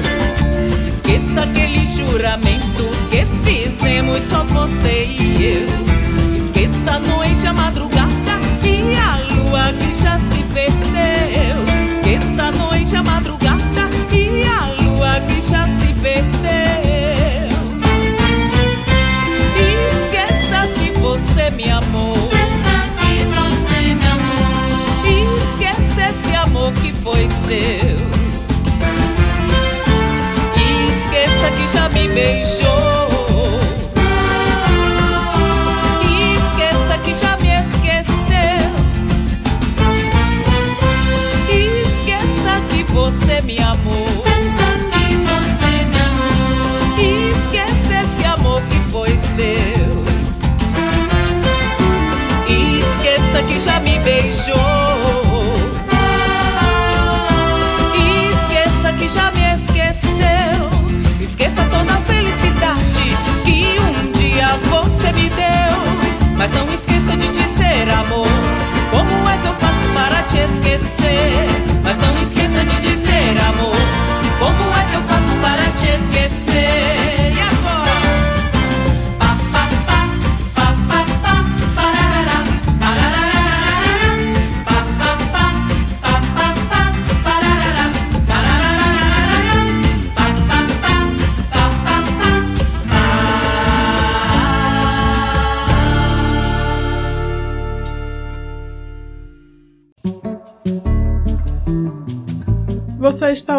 Esqueça 0.88 1.42
aquele 1.42 1.86
juramento 1.86 2.84
que 3.10 3.24
fizemos 3.44 4.20
só 4.28 4.44
você 4.44 5.06
e 5.06 5.44
eu. 5.44 6.44
Esqueça 6.44 6.92
a 6.92 6.98
noite, 6.98 7.46
a 7.46 7.52
madrugada 7.52 8.12
e 8.62 8.96
a 8.96 9.16
lua 9.34 9.72
que 9.72 9.94
já 9.94 10.18
se 10.18 10.42
perdeu. 10.52 11.56
Esqueça 11.96 12.42
a 12.44 12.52
noite, 12.52 12.96
a 12.96 13.02
madrugada 13.02 13.88
e 14.12 14.44
a 14.44 14.82
lua 14.82 15.20
que 15.20 15.40
já 15.40 15.66
se 15.66 15.94
perdeu. 16.02 16.34
Esqueça 20.04 20.66
que 20.74 20.90
você 20.98 21.50
me 21.50 21.70
amou. 21.70 22.30
Esqueça 25.52 26.10
esse 26.10 26.36
amor 26.36 26.72
que 26.72 26.92
foi 26.92 27.28
seu. 27.46 28.13
Esqueça 31.74 31.88
que 31.88 31.88
já 31.88 31.88
me 31.88 32.08
beijou. 32.08 33.60
Esqueça 36.36 36.98
que 37.02 37.14
já 37.14 37.36
me 37.38 37.48
esqueceu. 37.48 38.70
Esqueça 41.50 42.60
que 42.70 42.84
você 42.84 43.40
me 43.42 43.58
amou. 43.58 44.06
E 46.96 47.32
esqueça 47.32 48.04
esse 48.04 48.24
amor 48.24 48.62
que 48.62 48.78
foi 48.92 49.18
seu. 49.34 50.04
Esqueça 52.46 53.42
que 53.48 53.58
já 53.58 53.80
me 53.80 53.98
beijou. 53.98 55.03
Mas 66.44 66.52
não 66.52 66.68
esqueça 66.74 67.16
de 67.16 67.26
dizer 67.28 67.88
amor. 67.88 68.23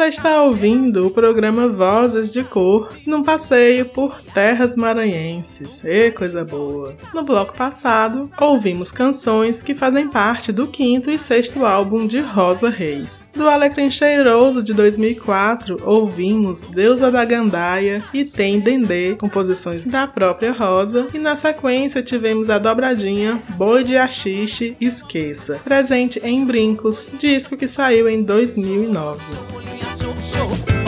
Você 0.00 0.08
está 0.08 0.42
ouvindo 0.44 1.06
o 1.06 1.10
programa 1.10 1.68
Vozes 1.68 2.32
de 2.32 2.42
Cor 2.42 2.88
num 3.06 3.22
passeio 3.22 3.84
por 3.84 4.22
terras 4.32 4.74
maranhenses. 4.74 5.82
E 5.84 6.10
coisa 6.10 6.42
boa! 6.42 6.96
No 7.12 7.22
bloco 7.22 7.54
passado, 7.54 8.30
ouvimos 8.40 8.90
canções 8.90 9.62
que 9.62 9.74
fazem 9.74 10.08
parte 10.08 10.52
do 10.52 10.66
quinto 10.66 11.10
e 11.10 11.18
sexto 11.18 11.66
álbum 11.66 12.06
de 12.06 12.18
Rosa 12.18 12.70
Reis. 12.70 13.26
Do 13.34 13.46
Alecrim 13.46 13.90
Cheiroso 13.90 14.62
de 14.62 14.72
2004, 14.72 15.76
ouvimos 15.84 16.62
Deusa 16.62 17.10
da 17.10 17.22
Gandaia 17.22 18.02
e 18.14 18.24
Tem 18.24 18.58
Dendê, 18.58 19.16
composições 19.16 19.84
da 19.84 20.06
própria 20.06 20.52
Rosa, 20.52 21.08
e 21.12 21.18
na 21.18 21.36
sequência 21.36 22.02
tivemos 22.02 22.48
a 22.48 22.56
dobradinha 22.56 23.42
Boi 23.50 23.84
de 23.84 23.98
Axixe 23.98 24.74
Esqueça, 24.80 25.60
presente 25.62 26.18
em 26.24 26.46
Brincos, 26.46 27.06
disco 27.18 27.54
que 27.54 27.68
saiu 27.68 28.08
em 28.08 28.22
2009. 28.22 29.89
so 30.20 30.79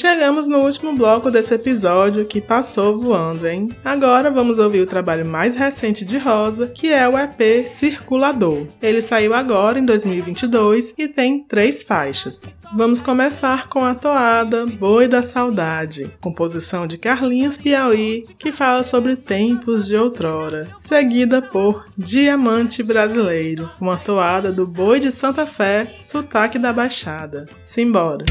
chegamos 0.00 0.46
no 0.46 0.60
último 0.60 0.94
bloco 0.94 1.30
desse 1.30 1.52
episódio 1.52 2.24
que 2.24 2.40
passou 2.40 2.98
voando, 2.98 3.46
hein? 3.46 3.68
Agora 3.84 4.30
vamos 4.30 4.58
ouvir 4.58 4.80
o 4.80 4.86
trabalho 4.86 5.26
mais 5.26 5.54
recente 5.54 6.06
de 6.06 6.16
Rosa, 6.16 6.68
que 6.68 6.90
é 6.90 7.06
o 7.06 7.18
EP 7.18 7.68
Circulador. 7.68 8.66
Ele 8.80 9.02
saiu 9.02 9.34
agora 9.34 9.78
em 9.78 9.84
2022 9.84 10.94
e 10.96 11.06
tem 11.06 11.44
três 11.44 11.82
faixas. 11.82 12.54
Vamos 12.72 13.02
começar 13.02 13.68
com 13.68 13.84
a 13.84 13.94
toada 13.94 14.64
Boi 14.64 15.06
da 15.06 15.22
Saudade, 15.22 16.10
composição 16.20 16.86
de 16.86 16.96
Carlinhos 16.96 17.58
Piauí, 17.58 18.24
que 18.38 18.52
fala 18.52 18.82
sobre 18.82 19.16
tempos 19.16 19.86
de 19.86 19.96
outrora, 19.96 20.68
seguida 20.78 21.42
por 21.42 21.84
Diamante 21.98 22.82
Brasileiro, 22.82 23.68
uma 23.78 23.98
toada 23.98 24.50
do 24.50 24.66
Boi 24.66 24.98
de 24.98 25.12
Santa 25.12 25.46
Fé, 25.46 25.92
sotaque 26.02 26.58
da 26.58 26.72
Baixada. 26.72 27.48
Simbora! 27.66 28.24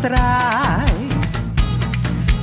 Ancestrais. 0.00 0.86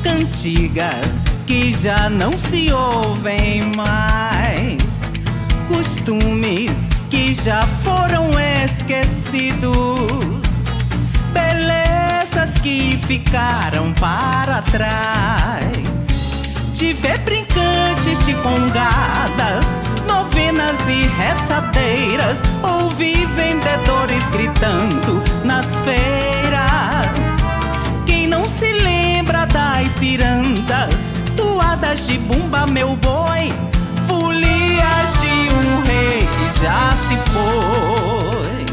Cantigas 0.03 1.11
que 1.45 1.71
já 1.71 2.09
não 2.09 2.31
se 2.31 2.71
ouvem 2.71 3.71
mais. 3.75 4.77
Costumes 5.67 6.71
que 7.09 7.33
já 7.33 7.63
foram 7.83 8.29
esquecidos. 8.63 10.47
Belezas 11.33 12.59
que 12.61 12.99
ficaram 13.07 13.93
para 13.93 14.61
trás 14.61 15.67
de 16.73 16.93
ver 16.93 17.17
brincantes 17.19 18.23
de 18.25 18.33
congadas, 18.35 19.65
novenas 20.07 20.77
e 20.87 21.07
reçadeiras, 21.07 22.37
ouvir 22.61 23.25
vendedores 23.29 24.23
gritando 24.31 25.23
nas 25.43 25.65
feiras. 25.83 26.36
Cirandas, 29.99 30.95
toadas 31.35 32.07
de 32.07 32.17
bumba, 32.19 32.65
meu 32.67 32.95
boi, 32.95 33.51
folias 34.07 35.11
de 35.19 35.55
um 35.55 35.83
rei 35.85 36.19
que 36.19 36.63
já 36.63 36.91
se 37.07 37.17
foi. 37.31 38.65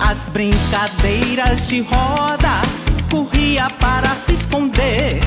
As 0.00 0.18
brincadeiras 0.32 1.68
de 1.68 1.82
roda 1.82 2.62
corria 3.10 3.68
para 3.78 4.14
se 4.26 4.32
esconder. 4.32 5.20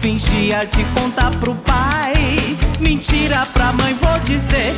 Fingia 0.00 0.64
de 0.64 0.82
contar 0.98 1.30
pro 1.36 1.54
pai, 1.54 2.14
mentira 2.80 3.46
pra 3.52 3.72
mãe, 3.72 3.94
vou 3.94 4.18
dizer. 4.20 4.74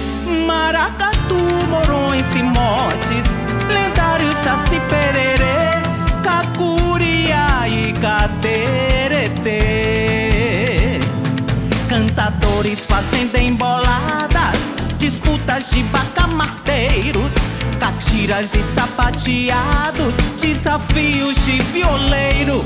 Maracatu, 0.47 1.37
morões 1.69 2.25
e 2.35 2.43
motes, 2.43 3.25
lendários 3.69 4.35
saci 4.45 4.81
pererê, 4.89 5.82
cacuria 6.23 7.69
e 7.69 7.93
cateretê. 7.95 9.61
Cantadores 11.89 12.81
fazendo 12.81 13.37
emboladas, 13.37 14.59
disputas 14.99 15.71
de 15.71 15.83
bacamarteiros, 15.85 17.33
catiras 17.79 18.51
e 18.55 18.63
sapateados, 18.75 20.15
desafios 20.41 21.37
de 21.45 21.63
violeiro. 21.73 22.65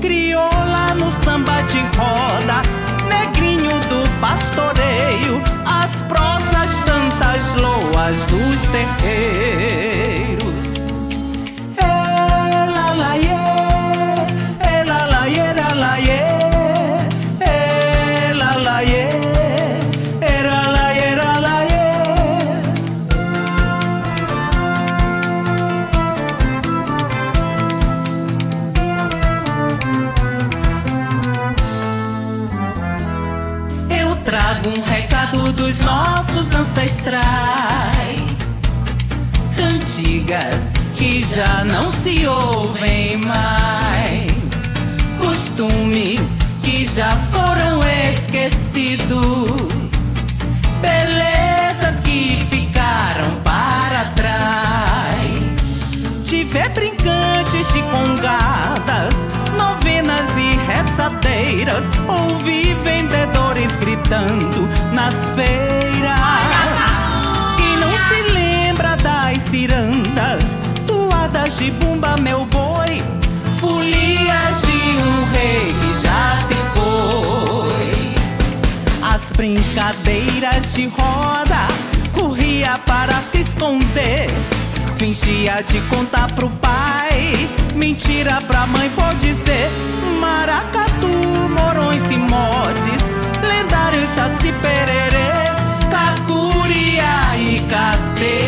Crioula 0.00 0.94
no 0.94 1.12
samba 1.22 1.62
de 1.62 1.78
roda, 1.96 2.62
negrinho 3.08 3.78
do 3.88 4.08
pastoreio, 4.20 5.40
as 5.64 5.90
prosas 6.08 6.70
tantas 6.84 7.54
loas 7.60 8.16
dos 8.26 8.58
terreiros. 8.72 10.71
Dos 35.52 35.80
nossos 35.80 36.54
ancestrais. 36.54 37.22
Cantigas 39.56 40.81
que 40.96 41.24
já 41.34 41.64
não 41.64 41.90
se 41.90 42.26
ouvem 42.26 43.16
mais. 43.18 44.32
Costumes 45.18 46.20
que 46.62 46.86
já 46.86 47.10
foram 47.32 47.80
esquecidos. 48.10 49.72
Belezas 50.80 52.00
que 52.00 52.44
ficaram 52.50 53.36
para 53.44 54.04
trás 54.16 55.26
de 56.24 56.44
ver 56.44 56.68
brincantes 56.70 57.72
de 57.72 57.82
congadas, 57.82 59.14
novenas 59.56 60.28
e 60.36 60.56
reçadeiras, 60.66 61.84
ouvir 62.08 62.74
vendedores 62.82 63.74
gritando 63.76 64.68
nas 64.92 65.14
feiras. 65.36 66.20
Quem 67.56 67.76
não 67.76 67.92
se 68.08 68.32
lembra 68.32 68.96
das 68.96 69.38
cirandas, 69.50 69.81
toadas 71.52 71.58
de 71.58 71.70
bumba, 71.72 72.16
meu 72.20 72.44
boi, 72.46 73.02
folias 73.58 74.62
de 74.62 74.96
um 75.02 75.24
rei 75.32 75.74
que 75.80 75.92
já 76.02 76.38
se 76.48 76.54
foi. 76.74 78.14
As 79.02 79.22
brincadeiras 79.36 80.72
de 80.74 80.86
roda 80.88 81.68
corria 82.12 82.78
para 82.86 83.20
se 83.30 83.42
esconder. 83.42 84.30
Fingia 84.96 85.62
de 85.62 85.80
contar 85.82 86.30
pro 86.32 86.48
pai, 86.48 87.48
mentira 87.74 88.40
pra 88.46 88.66
mãe, 88.66 88.88
vou 88.90 89.12
dizer. 89.14 89.70
Maracatu, 90.20 91.08
morões 91.58 92.02
e 92.10 92.16
motes, 92.16 93.02
lendários 93.42 94.08
saci 94.14 94.52
pererê, 94.62 95.50
cacuria 95.90 97.36
e 97.36 97.60
cateretê. 97.68 98.42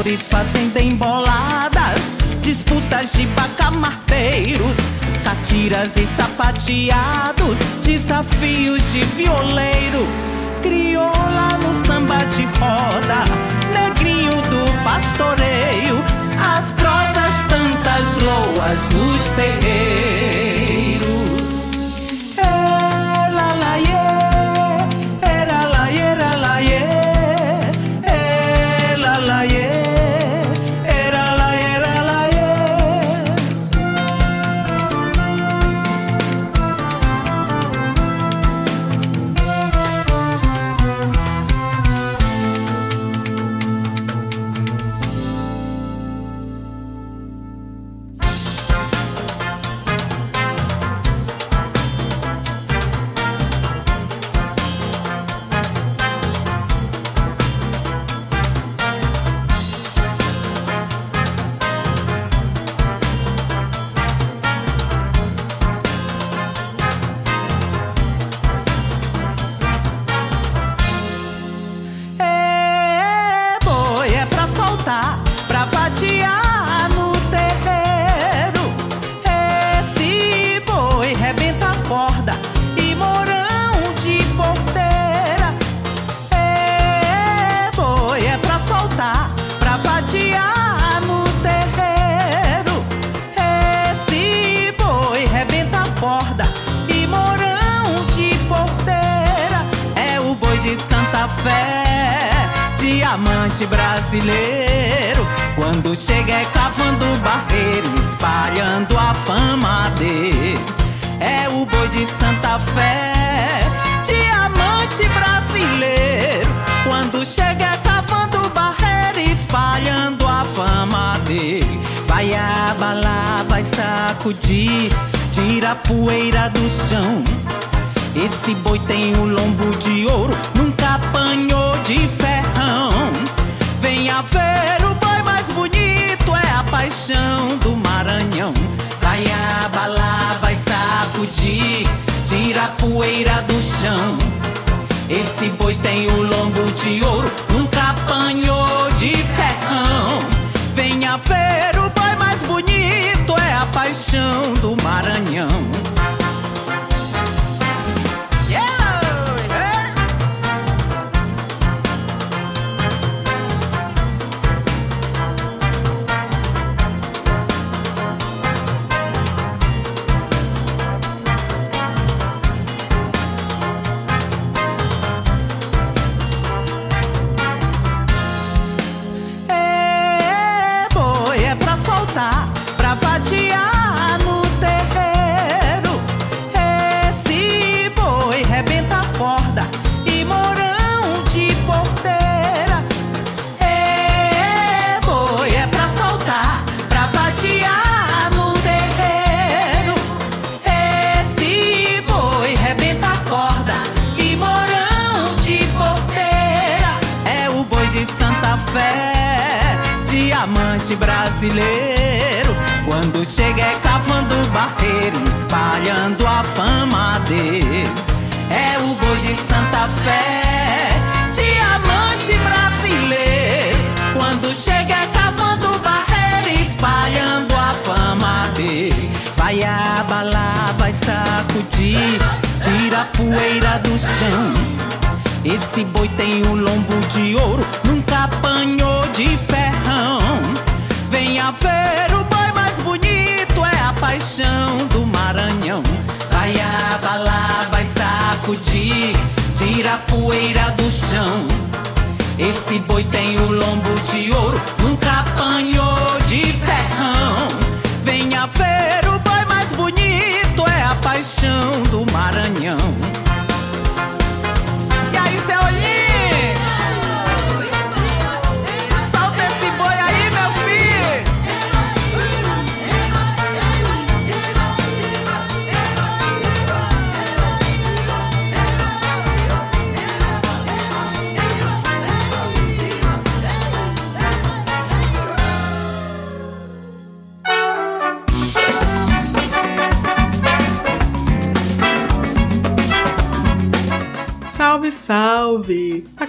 Atores 0.00 0.22
fazendo 0.30 0.78
emboladas, 0.78 2.00
disputas 2.40 3.12
de 3.12 3.26
bacamarteiros, 3.26 4.74
catiras 5.22 5.90
e 5.94 6.08
sapateados, 6.16 7.58
desafios 7.84 8.82
de 8.92 9.04
violeiro, 9.14 10.06
crioula 10.62 11.58
no 11.58 11.84
samba 11.84 12.16
de 12.16 12.46
roda, 12.58 13.26
negrinho 13.74 14.40
do 14.48 14.64
pastoreio, 14.82 16.02
as 16.40 16.72
prosas 16.72 17.34
tantas 17.50 18.16
loas 18.22 18.80
nos 18.94 19.22
terreiros. 19.36 21.10
É, 22.38 23.30
lá 23.34 23.52
la, 23.54 23.76
yeah. 23.76 24.09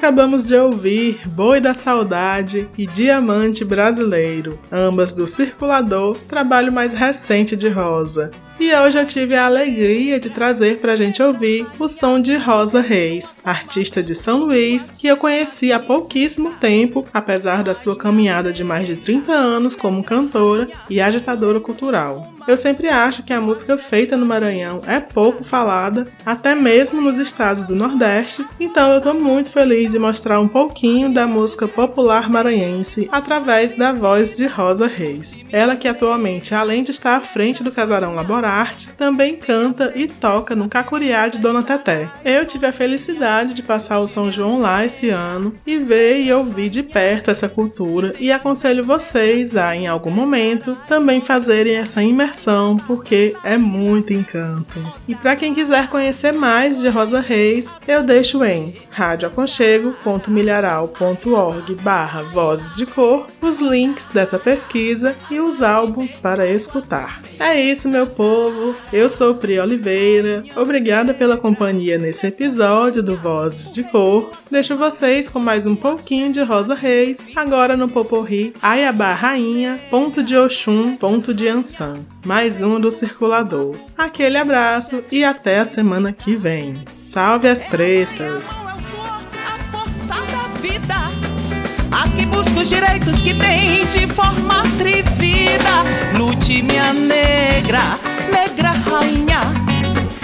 acabamos 0.01 0.43
de 0.43 0.55
ouvir 0.55 1.21
Boi 1.27 1.61
da 1.61 1.75
Saudade 1.75 2.67
e 2.75 2.87
Diamante 2.87 3.63
Brasileiro, 3.63 4.59
ambas 4.71 5.13
do 5.13 5.27
Circulador, 5.27 6.17
trabalho 6.27 6.71
mais 6.71 6.91
recente 6.91 7.55
de 7.55 7.69
Rosa 7.69 8.31
hoje 8.69 8.97
eu 8.97 9.05
tive 9.05 9.35
a 9.35 9.45
alegria 9.45 10.19
de 10.19 10.29
trazer 10.29 10.77
pra 10.77 10.95
gente 10.95 11.21
ouvir 11.21 11.67
o 11.79 11.89
som 11.89 12.21
de 12.21 12.37
Rosa 12.37 12.79
Reis, 12.79 13.35
artista 13.43 14.03
de 14.03 14.13
São 14.13 14.39
Luís, 14.39 14.91
que 14.91 15.07
eu 15.07 15.17
conheci 15.17 15.71
há 15.71 15.79
pouquíssimo 15.79 16.53
tempo, 16.53 17.03
apesar 17.11 17.63
da 17.63 17.73
sua 17.73 17.95
caminhada 17.95 18.53
de 18.53 18.63
mais 18.63 18.85
de 18.85 18.95
30 18.95 19.31
anos 19.31 19.75
como 19.75 20.03
cantora 20.03 20.69
e 20.89 21.01
agitadora 21.01 21.59
cultural. 21.59 22.31
Eu 22.47 22.57
sempre 22.57 22.89
acho 22.89 23.23
que 23.23 23.33
a 23.33 23.41
música 23.41 23.77
feita 23.77 24.17
no 24.17 24.25
Maranhão 24.25 24.81
é 24.87 24.99
pouco 24.99 25.43
falada, 25.43 26.07
até 26.25 26.55
mesmo 26.55 26.99
nos 26.99 27.17
estados 27.17 27.65
do 27.65 27.75
Nordeste, 27.75 28.43
então 28.59 28.91
eu 28.91 29.01
tô 29.01 29.13
muito 29.13 29.49
feliz 29.49 29.91
de 29.91 29.99
mostrar 29.99 30.39
um 30.39 30.47
pouquinho 30.47 31.13
da 31.13 31.27
música 31.27 31.67
popular 31.67 32.29
maranhense 32.29 33.07
através 33.11 33.73
da 33.73 33.93
voz 33.93 34.35
de 34.35 34.47
Rosa 34.47 34.87
Reis. 34.87 35.45
Ela 35.51 35.75
que 35.75 35.87
atualmente, 35.87 36.55
além 36.55 36.83
de 36.83 36.91
estar 36.91 37.17
à 37.17 37.21
frente 37.21 37.63
do 37.63 37.71
Casarão 37.71 38.15
Também 38.97 39.37
canta 39.37 39.93
e 39.95 40.07
toca 40.07 40.55
no 40.55 40.67
Cacuriá 40.67 41.27
de 41.27 41.37
Dona 41.37 41.61
Teté. 41.63 42.09
Eu 42.25 42.45
tive 42.45 42.67
a 42.67 42.73
felicidade 42.73 43.53
de 43.53 43.63
passar 43.63 43.99
o 43.99 44.07
São 44.07 44.31
João 44.31 44.59
lá 44.59 44.85
esse 44.85 45.09
ano 45.09 45.55
e 45.65 45.77
ver 45.77 46.21
e 46.21 46.33
ouvir 46.33 46.69
de 46.69 46.83
perto 46.83 47.31
essa 47.31 47.47
cultura 47.47 48.13
e 48.19 48.29
aconselho 48.31 48.85
vocês 48.85 49.55
a, 49.55 49.75
em 49.75 49.87
algum 49.87 50.11
momento, 50.11 50.77
também 50.87 51.21
fazerem 51.21 51.77
essa 51.77 52.03
imersão 52.03 52.77
porque 52.77 53.35
é 53.43 53.57
muito 53.57 54.13
encanto. 54.13 54.79
E 55.07 55.15
para 55.15 55.35
quem 55.35 55.53
quiser 55.53 55.87
conhecer 55.87 56.33
mais 56.33 56.79
de 56.79 56.89
Rosa 56.89 57.21
Reis, 57.21 57.73
eu 57.87 58.03
deixo 58.03 58.43
em 58.43 58.75
radioaconchego.milharal.org 58.89 61.75
barra 61.75 62.23
Vozes 62.23 62.75
de 62.75 62.85
Cor 62.85 63.27
os 63.41 63.59
links 63.59 64.07
dessa 64.07 64.37
pesquisa 64.37 65.15
e 65.29 65.39
os 65.39 65.61
álbuns 65.61 66.13
para 66.13 66.47
escutar. 66.47 67.21
É 67.39 67.57
isso, 67.59 67.87
meu 67.87 68.07
povo. 68.07 68.30
Eu 68.91 69.09
sou 69.09 69.35
Pri 69.35 69.59
Oliveira. 69.59 70.43
Obrigada 70.55 71.13
pela 71.13 71.37
companhia 71.37 71.97
nesse 71.97 72.27
episódio 72.27 73.01
do 73.01 73.15
Vozes 73.15 73.71
de 73.71 73.83
Cor. 73.83 74.31
Deixo 74.49 74.75
vocês 74.77 75.29
com 75.29 75.39
mais 75.39 75.65
um 75.65 75.75
pouquinho 75.75 76.31
de 76.31 76.41
Rosa 76.41 76.75
Reis, 76.75 77.27
agora 77.35 77.77
no 77.77 77.89
Poporri, 77.89 78.53
Ayabá 78.61 79.13
Rainha, 79.13 79.79
ponto 79.89 80.21
de 80.21 80.35
Oxum, 80.37 80.95
ponto 80.95 81.33
de 81.33 81.47
Ansan. 81.47 82.05
Mais 82.25 82.61
um 82.61 82.79
do 82.79 82.91
Circulador. 82.91 83.75
Aquele 83.97 84.37
abraço 84.37 85.03
e 85.11 85.23
até 85.23 85.59
a 85.59 85.65
semana 85.65 86.11
que 86.11 86.35
vem. 86.35 86.83
Salve 86.97 87.47
as 87.47 87.63
pretas! 87.63 88.49
a 89.45 89.59
força 89.71 90.21
da 90.31 90.47
vida. 90.59 90.95
A 91.91 92.07
que 92.09 92.25
busca 92.25 92.61
os 92.61 92.69
direitos 92.69 93.21
que 93.21 93.33
tem 93.33 93.85
de 93.87 94.07
forma 94.07 94.61
atrevida. 94.61 95.83
Lute, 96.17 96.61
minha 96.61 96.93
negra, 96.93 97.99
negra 98.31 98.71
rainha. 98.89 99.41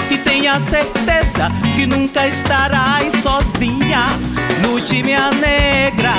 E 0.09 0.17
tenha 0.17 0.59
certeza 0.59 1.49
que 1.75 1.85
nunca 1.85 2.25
estarás 2.27 3.13
sozinha. 3.21 4.07
Lute, 4.63 5.03
minha 5.03 5.31
negra, 5.31 6.13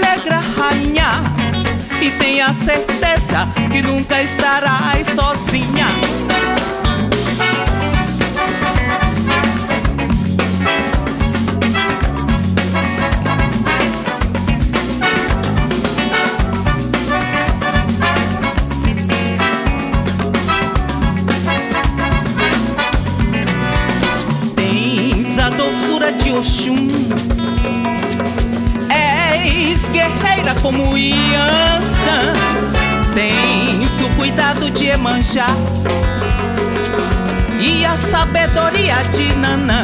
negra 0.00 0.42
rainha. 0.56 1.22
E 2.00 2.10
tenha 2.10 2.52
certeza 2.64 3.48
que 3.70 3.82
nunca 3.82 4.22
estarás 4.22 5.06
sozinha. 5.14 5.86
Oxum 26.38 26.88
És 28.88 29.88
guerreira 29.88 30.54
como 30.62 30.96
Yansan 30.96 32.32
Tens 33.12 33.90
o 34.00 34.16
cuidado 34.16 34.70
de 34.70 34.86
Emanjá. 34.86 35.48
E 37.58 37.84
a 37.84 37.96
sabedoria 38.12 39.02
de 39.12 39.34
Nanã. 39.34 39.82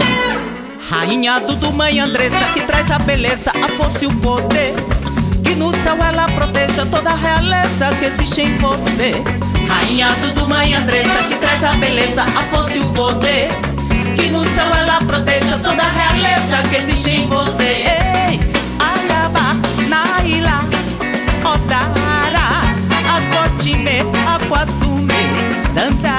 Rainha 0.89 1.41
Dudu, 1.41 1.73
mãe 1.73 1.99
Andressa 1.99 2.45
Que 2.55 2.61
traz 2.61 2.89
a 2.89 3.01
beleza, 3.01 3.51
a 3.51 3.69
força 3.71 4.05
e 4.05 4.07
o 4.07 4.15
poder. 4.19 4.75
Que 5.43 5.57
no 5.57 5.71
céu 5.83 5.97
ela 6.07 6.27
proteja 6.27 6.87
toda 6.87 7.11
a 7.11 7.17
realeza 7.17 7.91
que 7.99 8.05
existe 8.05 8.43
em 8.43 8.57
você. 8.59 9.15
Rainha 9.67 10.15
Dudu, 10.23 10.47
mãe 10.47 10.73
Andressa 10.73 11.25
Que 11.29 11.35
traz 11.35 11.65
a 11.65 11.73
beleza, 11.73 12.23
a 12.23 12.43
força 12.45 12.77
e 12.77 12.81
o 12.81 12.93
poder 12.93 13.74
no 14.35 14.45
céu 14.51 14.67
ela 14.75 14.99
proteja 14.99 15.57
toda 15.59 15.83
a 15.83 15.91
realeza 15.91 16.69
que 16.69 16.77
existe 16.77 17.11
em 17.11 17.29
você. 17.29 17.87
Ei, 17.87 18.41
Ayaba, 18.81 19.55
Naila, 19.89 20.61
Odara, 21.45 22.75
Akotime, 23.15 24.01
Aquatume, 24.27 25.15
Dandara. 25.73 26.14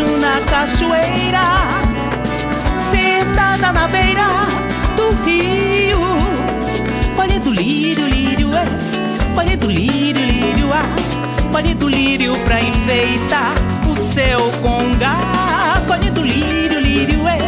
Oxum 0.00 0.16
na 0.18 0.40
cachoeira, 0.48 1.42
sentada 2.90 3.70
na 3.72 3.86
beira 3.86 4.26
do 4.96 5.10
rio. 5.24 5.98
Colhendo 7.14 7.50
lírio, 7.50 8.08
lírio, 8.08 8.54
é, 8.54 8.64
colhendo 9.34 9.70
lírio, 9.70 10.24
lírio, 10.24 10.72
ah, 10.72 10.84
colhendo 11.52 11.86
lírio 11.88 12.34
pra 12.44 12.62
enfeitar 12.62 13.52
o 13.86 14.14
seu 14.14 14.50
congá. 14.62 15.18
Colhendo 15.86 16.22
lírio, 16.22 16.80
lírio, 16.80 17.28
é, 17.28 17.38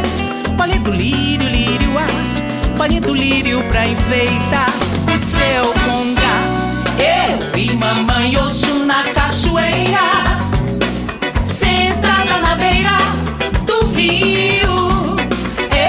colhendo 0.57 0.91
lírio, 0.91 1.49
lírio, 1.49 1.99
ah, 1.99 2.77
colhendo 2.77 3.15
lírio 3.15 3.63
pra 3.65 3.87
enfeitar 3.87 4.69
o 5.09 5.37
seu 5.37 5.73
congá. 5.87 6.37
Eu 6.99 7.51
vi 7.53 7.75
mamãe 7.75 8.37
Oxum 8.37 8.85
na 8.85 9.05
cachoeira, 9.05 10.42
beira 12.63 12.97
do 13.67 13.89
rio. 13.89 15.17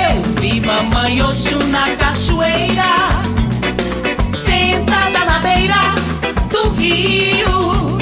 Eu 0.02 0.14
vi 0.40 0.60
mamãe 0.60 1.22
Oxum 1.22 1.64
na 1.68 1.86
cachoeira, 2.02 2.94
sentada 4.46 5.22
na 5.26 5.40
beira 5.40 5.82
do 6.52 6.70
rio. 6.72 8.00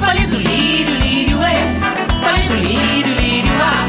Colhendo 0.00 0.36
lírio, 0.48 0.94
lírio, 1.04 1.38
é, 1.42 1.58
colhendo 2.24 2.56
lírio, 2.66 3.14
lírio, 3.22 3.52
ah, 3.60 3.84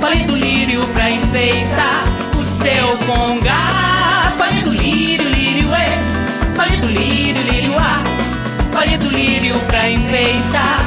colhendo 0.00 0.36
lírio 0.36 0.86
pra 0.94 1.10
enfeitar 1.10 2.04
o 2.40 2.42
seu 2.62 2.88
congá. 3.06 4.32
Colhendo 4.38 4.70
lírio, 4.70 5.28
lírio, 5.28 5.68
é, 5.74 5.90
colhendo 6.56 6.86
lírio, 6.86 7.42
lírio, 7.42 7.74
ah, 7.78 8.02
colhendo 8.72 9.10
lírio 9.10 9.58
pra 9.68 9.90
enfeitar 9.90 10.77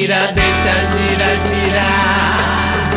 gira, 0.00 0.32
deixa, 0.32 0.74
gira, 0.92 1.30
girar. 1.46 2.90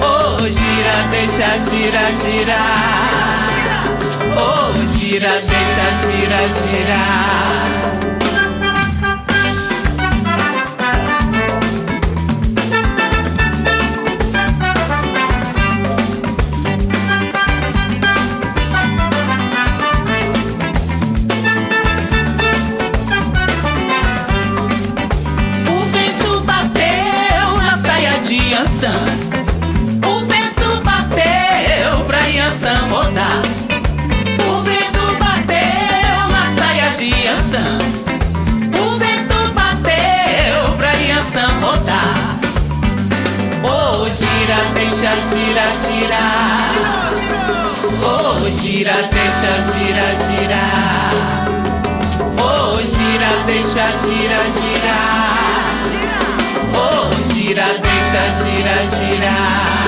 Oh, 0.00 0.46
gira, 0.46 0.96
deixa, 1.10 1.50
gira, 1.68 2.12
girar. 2.12 3.82
Oh, 4.36 4.72
gira, 4.86 5.32
deixa, 5.50 5.86
gira, 6.06 6.42
girar. 6.54 7.77
Deixa, 44.78 45.10
gira, 45.26 45.66
girar. 45.82 46.70
Oh, 48.00 48.48
gira, 48.48 48.94
deixa, 49.10 49.52
gira, 49.72 50.08
girar. 50.24 51.12
Oh, 52.38 52.76
gira, 52.78 53.30
deixa, 53.46 53.86
gira, 54.06 54.40
girar. 54.58 55.64
Oh, 56.74 57.10
gira, 57.32 57.66
deixa, 57.82 58.22
gira, 58.44 58.76
girar. 58.94 59.87